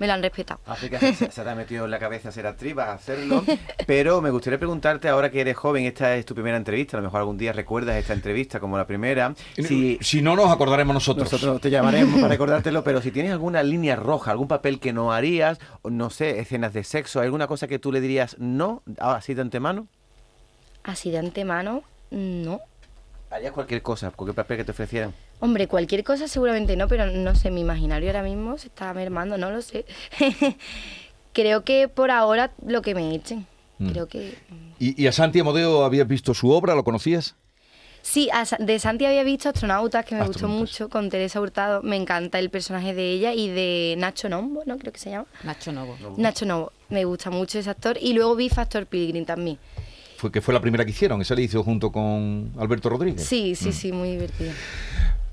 Me 0.00 0.08
lo 0.08 0.12
han 0.12 0.22
respetado. 0.22 0.58
África 0.66 0.98
se, 0.98 1.14
se- 1.14 1.30
se 1.30 1.42
te 1.42 1.48
ha 1.48 1.54
metido 1.54 1.84
en 1.84 1.90
la 1.92 2.00
cabeza 2.00 2.32
ser 2.32 2.48
actriz, 2.48 2.74
vas 2.74 2.88
a 2.88 2.92
hacerlo. 2.94 3.44
Pero 3.86 4.20
me 4.20 4.30
gustaría 4.30 4.58
preguntarte, 4.58 5.08
ahora 5.08 5.30
que 5.30 5.40
eres 5.40 5.56
joven, 5.56 5.84
esta 5.84 6.16
es 6.16 6.26
tu 6.26 6.34
primera 6.34 6.56
entrevista, 6.56 6.96
a 6.96 7.00
lo 7.00 7.04
mejor 7.06 7.20
algún 7.20 7.38
día 7.38 7.52
recuerdas 7.52 7.94
esta 7.96 8.12
entrevista 8.12 8.58
como 8.58 8.76
la 8.76 8.88
primera. 8.88 9.34
Si, 9.56 9.98
Si 10.02 10.20
no, 10.20 10.34
nos 10.34 10.50
acordaremos 10.50 10.92
nosotros. 10.94 11.30
nosotros 11.32 11.60
te 11.60 11.70
llamaremos 11.70 12.16
para 12.16 12.28
recordártelo, 12.28 12.82
pero 12.82 13.00
si 13.00 13.12
tienes 13.12 13.30
alguna 13.30 13.62
línea 13.62 13.94
roja, 13.94 14.32
algún 14.32 14.48
papel 14.48 14.80
que 14.80 14.92
no 14.92 15.12
harías, 15.12 15.60
o 15.82 15.90
no 15.90 16.10
sé, 16.10 16.40
escenas 16.40 16.72
de 16.72 16.82
sexo, 16.82 17.20
alguna 17.20 17.46
cosa 17.46 17.68
que 17.68 17.78
tú 17.78 17.92
le 17.92 18.00
dirías 18.00 18.36
no, 18.40 18.82
así 18.98 19.32
de 19.32 19.42
antemano, 19.42 19.86
Así 20.86 21.10
de 21.10 21.18
antemano, 21.18 21.82
no. 22.10 22.60
harías 23.28 23.52
cualquier 23.52 23.82
cosa, 23.82 24.12
cualquier 24.12 24.36
papel 24.36 24.58
que 24.58 24.64
te 24.64 24.70
ofrecieran. 24.70 25.12
Hombre, 25.40 25.66
cualquier 25.66 26.04
cosa 26.04 26.28
seguramente 26.28 26.76
no, 26.76 26.86
pero 26.86 27.06
no 27.06 27.34
sé, 27.34 27.50
mi 27.50 27.62
imaginario 27.62 28.08
ahora 28.08 28.22
mismo 28.22 28.56
se 28.56 28.68
está 28.68 28.94
mermando, 28.94 29.36
no 29.36 29.50
lo 29.50 29.62
sé. 29.62 29.84
Creo 31.32 31.64
que 31.64 31.88
por 31.88 32.12
ahora 32.12 32.52
lo 32.64 32.82
que 32.82 32.94
me 32.94 33.14
echen. 33.14 33.46
Mm. 33.78 33.90
Creo 33.90 34.06
que... 34.06 34.38
¿Y, 34.78 35.02
y 35.02 35.08
a 35.08 35.12
Santi 35.12 35.40
Amodeo 35.40 35.84
habías 35.84 36.06
visto 36.06 36.32
su 36.34 36.50
obra? 36.50 36.76
¿Lo 36.76 36.84
conocías? 36.84 37.34
Sí, 38.06 38.30
a 38.32 38.44
de 38.60 38.78
Santi 38.78 39.04
había 39.04 39.24
visto 39.24 39.48
Astronautas, 39.48 40.04
que 40.04 40.14
me 40.14 40.24
gustó 40.24 40.46
mucho, 40.46 40.88
con 40.88 41.10
Teresa 41.10 41.40
Hurtado. 41.40 41.82
Me 41.82 41.96
encanta 41.96 42.38
el 42.38 42.50
personaje 42.50 42.94
de 42.94 43.10
ella 43.10 43.34
y 43.34 43.48
de 43.48 43.96
Nacho 43.98 44.28
Nombo, 44.28 44.62
¿no? 44.64 44.78
Creo 44.78 44.92
que 44.92 45.00
se 45.00 45.10
llama. 45.10 45.26
Nacho 45.42 45.72
Novo. 45.72 45.96
Nacho 46.16 46.46
Novo. 46.46 46.70
Me 46.88 47.04
gusta 47.04 47.30
mucho 47.30 47.58
ese 47.58 47.68
actor. 47.68 47.98
Y 48.00 48.12
luego 48.12 48.36
vi 48.36 48.48
Factor 48.48 48.86
Pilgrim 48.86 49.24
también. 49.24 49.58
Fue 50.16 50.32
que 50.32 50.40
fue 50.40 50.54
la 50.54 50.60
primera 50.60 50.84
que 50.84 50.90
hicieron. 50.90 51.20
Esa 51.20 51.34
la 51.34 51.40
hizo 51.42 51.62
junto 51.62 51.92
con 51.92 52.52
Alberto 52.58 52.88
Rodríguez. 52.88 53.24
Sí, 53.24 53.54
sí, 53.54 53.72
sí, 53.72 53.92
muy 53.92 54.10
divertido. 54.10 54.52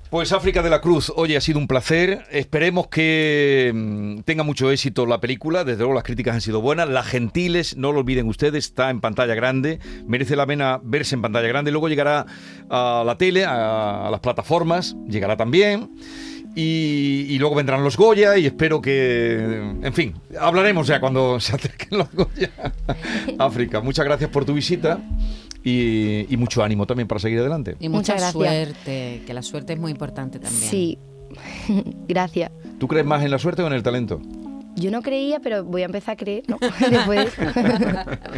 Pues 0.10 0.32
África 0.32 0.62
de 0.62 0.70
la 0.70 0.80
Cruz, 0.80 1.12
oye, 1.16 1.36
ha 1.36 1.42
sido 1.42 1.58
un 1.58 1.66
placer. 1.66 2.24
Esperemos 2.30 2.88
que 2.88 3.72
mm, 3.74 4.20
tenga 4.20 4.44
mucho 4.44 4.70
éxito 4.70 5.08
la 5.08 5.20
película. 5.20 5.64
Desde 5.64 5.80
luego 5.80 5.96
las 5.96 6.04
críticas 6.04 6.36
han 6.36 6.42
sido 6.42 6.62
buenas. 6.62 6.88
Las 6.88 7.08
Gentiles, 7.08 7.78
no 7.78 7.92
lo 7.92 8.02
olviden 8.02 8.28
ustedes, 8.28 8.66
está 8.66 8.92
en 8.92 9.02
pantalla 9.02 9.34
grande. 9.34 9.80
Merece 10.06 10.36
la 10.36 10.46
pena 10.46 10.80
verse 10.84 11.16
en 11.16 11.24
pantalla 11.24 11.48
grande. 11.48 11.72
Luego 11.72 11.90
llegará 11.90 12.28
a 12.70 13.04
la 13.04 13.18
tele, 13.18 13.44
a, 13.44 14.06
a 14.08 14.12
las 14.12 14.20
plataformas, 14.20 14.96
llegará 15.08 15.36
también. 15.36 15.90
Y, 16.56 17.26
y, 17.30 17.40
luego 17.40 17.56
vendrán 17.56 17.84
los 17.84 17.98
Goya 17.98 18.38
y 18.38 18.46
espero 18.46 18.80
que, 18.80 19.74
en 19.82 19.94
fin, 19.94 20.14
hablaremos 20.40 20.86
ya 20.86 21.00
cuando 21.00 21.40
se 21.40 21.56
acerquen 21.56 21.98
los 21.98 22.12
Goya. 22.12 22.52
África, 23.40 23.82
muchas 23.82 24.06
gracias 24.06 24.30
por 24.30 24.46
tu 24.46 24.54
visita. 24.54 25.00
Y, 25.64 26.26
y, 26.30 26.38
mucho 26.38 26.62
ánimo 26.62 26.86
también 26.86 27.08
para 27.08 27.20
seguir 27.20 27.40
adelante. 27.40 27.78
Y 27.80 27.90
mucha 27.90 28.20
suerte, 28.32 29.24
que 29.26 29.34
la 29.34 29.42
suerte 29.42 29.74
es 29.74 29.80
muy 29.80 29.92
importante 29.92 30.38
también. 30.38 30.70
Sí, 30.70 31.00
gracias. 32.08 32.52
¿Tú 32.80 32.88
crees 32.88 33.06
más 33.06 33.24
en 33.24 33.32
la 33.32 33.40
suerte 33.40 33.64
o 33.64 33.68
en 33.68 33.74
el 33.74 33.82
talento? 33.82 34.22
Yo 34.76 34.92
no 34.92 35.02
creía, 35.02 35.40
pero 35.40 35.64
voy 35.64 35.84
a 35.84 35.86
empezar 35.86 36.14
a 36.14 36.18
creer, 36.18 36.44
¿no? 36.48 36.58
Después. 36.90 37.34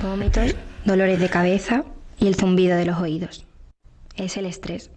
Vómitos, 0.03 0.55
dolores 0.83 1.19
de 1.19 1.29
cabeza 1.29 1.83
y 2.19 2.27
el 2.27 2.35
zumbido 2.35 2.77
de 2.77 2.85
los 2.85 2.99
oídos. 2.99 3.45
Es 4.15 4.37
el 4.37 4.45
estrés. 4.45 4.91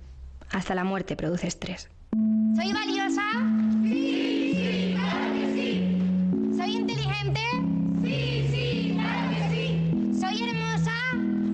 Hasta 0.51 0.75
la 0.75 0.85
muerte 0.85 1.17
produce 1.17 1.47
estrés. 1.47 1.89
¿Soy 2.13 2.73
valiosa? 2.73 3.23
Sí, 3.83 4.53
sí, 4.55 4.95
claro 4.95 5.33
que 5.35 5.47
sí. 5.55 6.57
¿Soy 6.57 6.77
inteligente? 6.77 7.41
Sí, 8.03 8.47
sí, 8.51 8.93
claro 8.95 9.29
que 9.31 9.43
sí. 9.51 10.21
¿Soy 10.21 10.49
hermosa? 10.49 10.93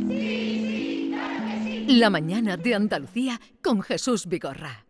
Sí, 0.08 0.60
sí, 0.66 1.10
claro 1.12 1.44
que 1.44 1.86
sí. 1.86 1.96
La 1.98 2.10
mañana 2.10 2.56
de 2.56 2.74
Andalucía 2.74 3.40
con 3.62 3.82
Jesús 3.82 4.26
Vigorra. 4.26 4.80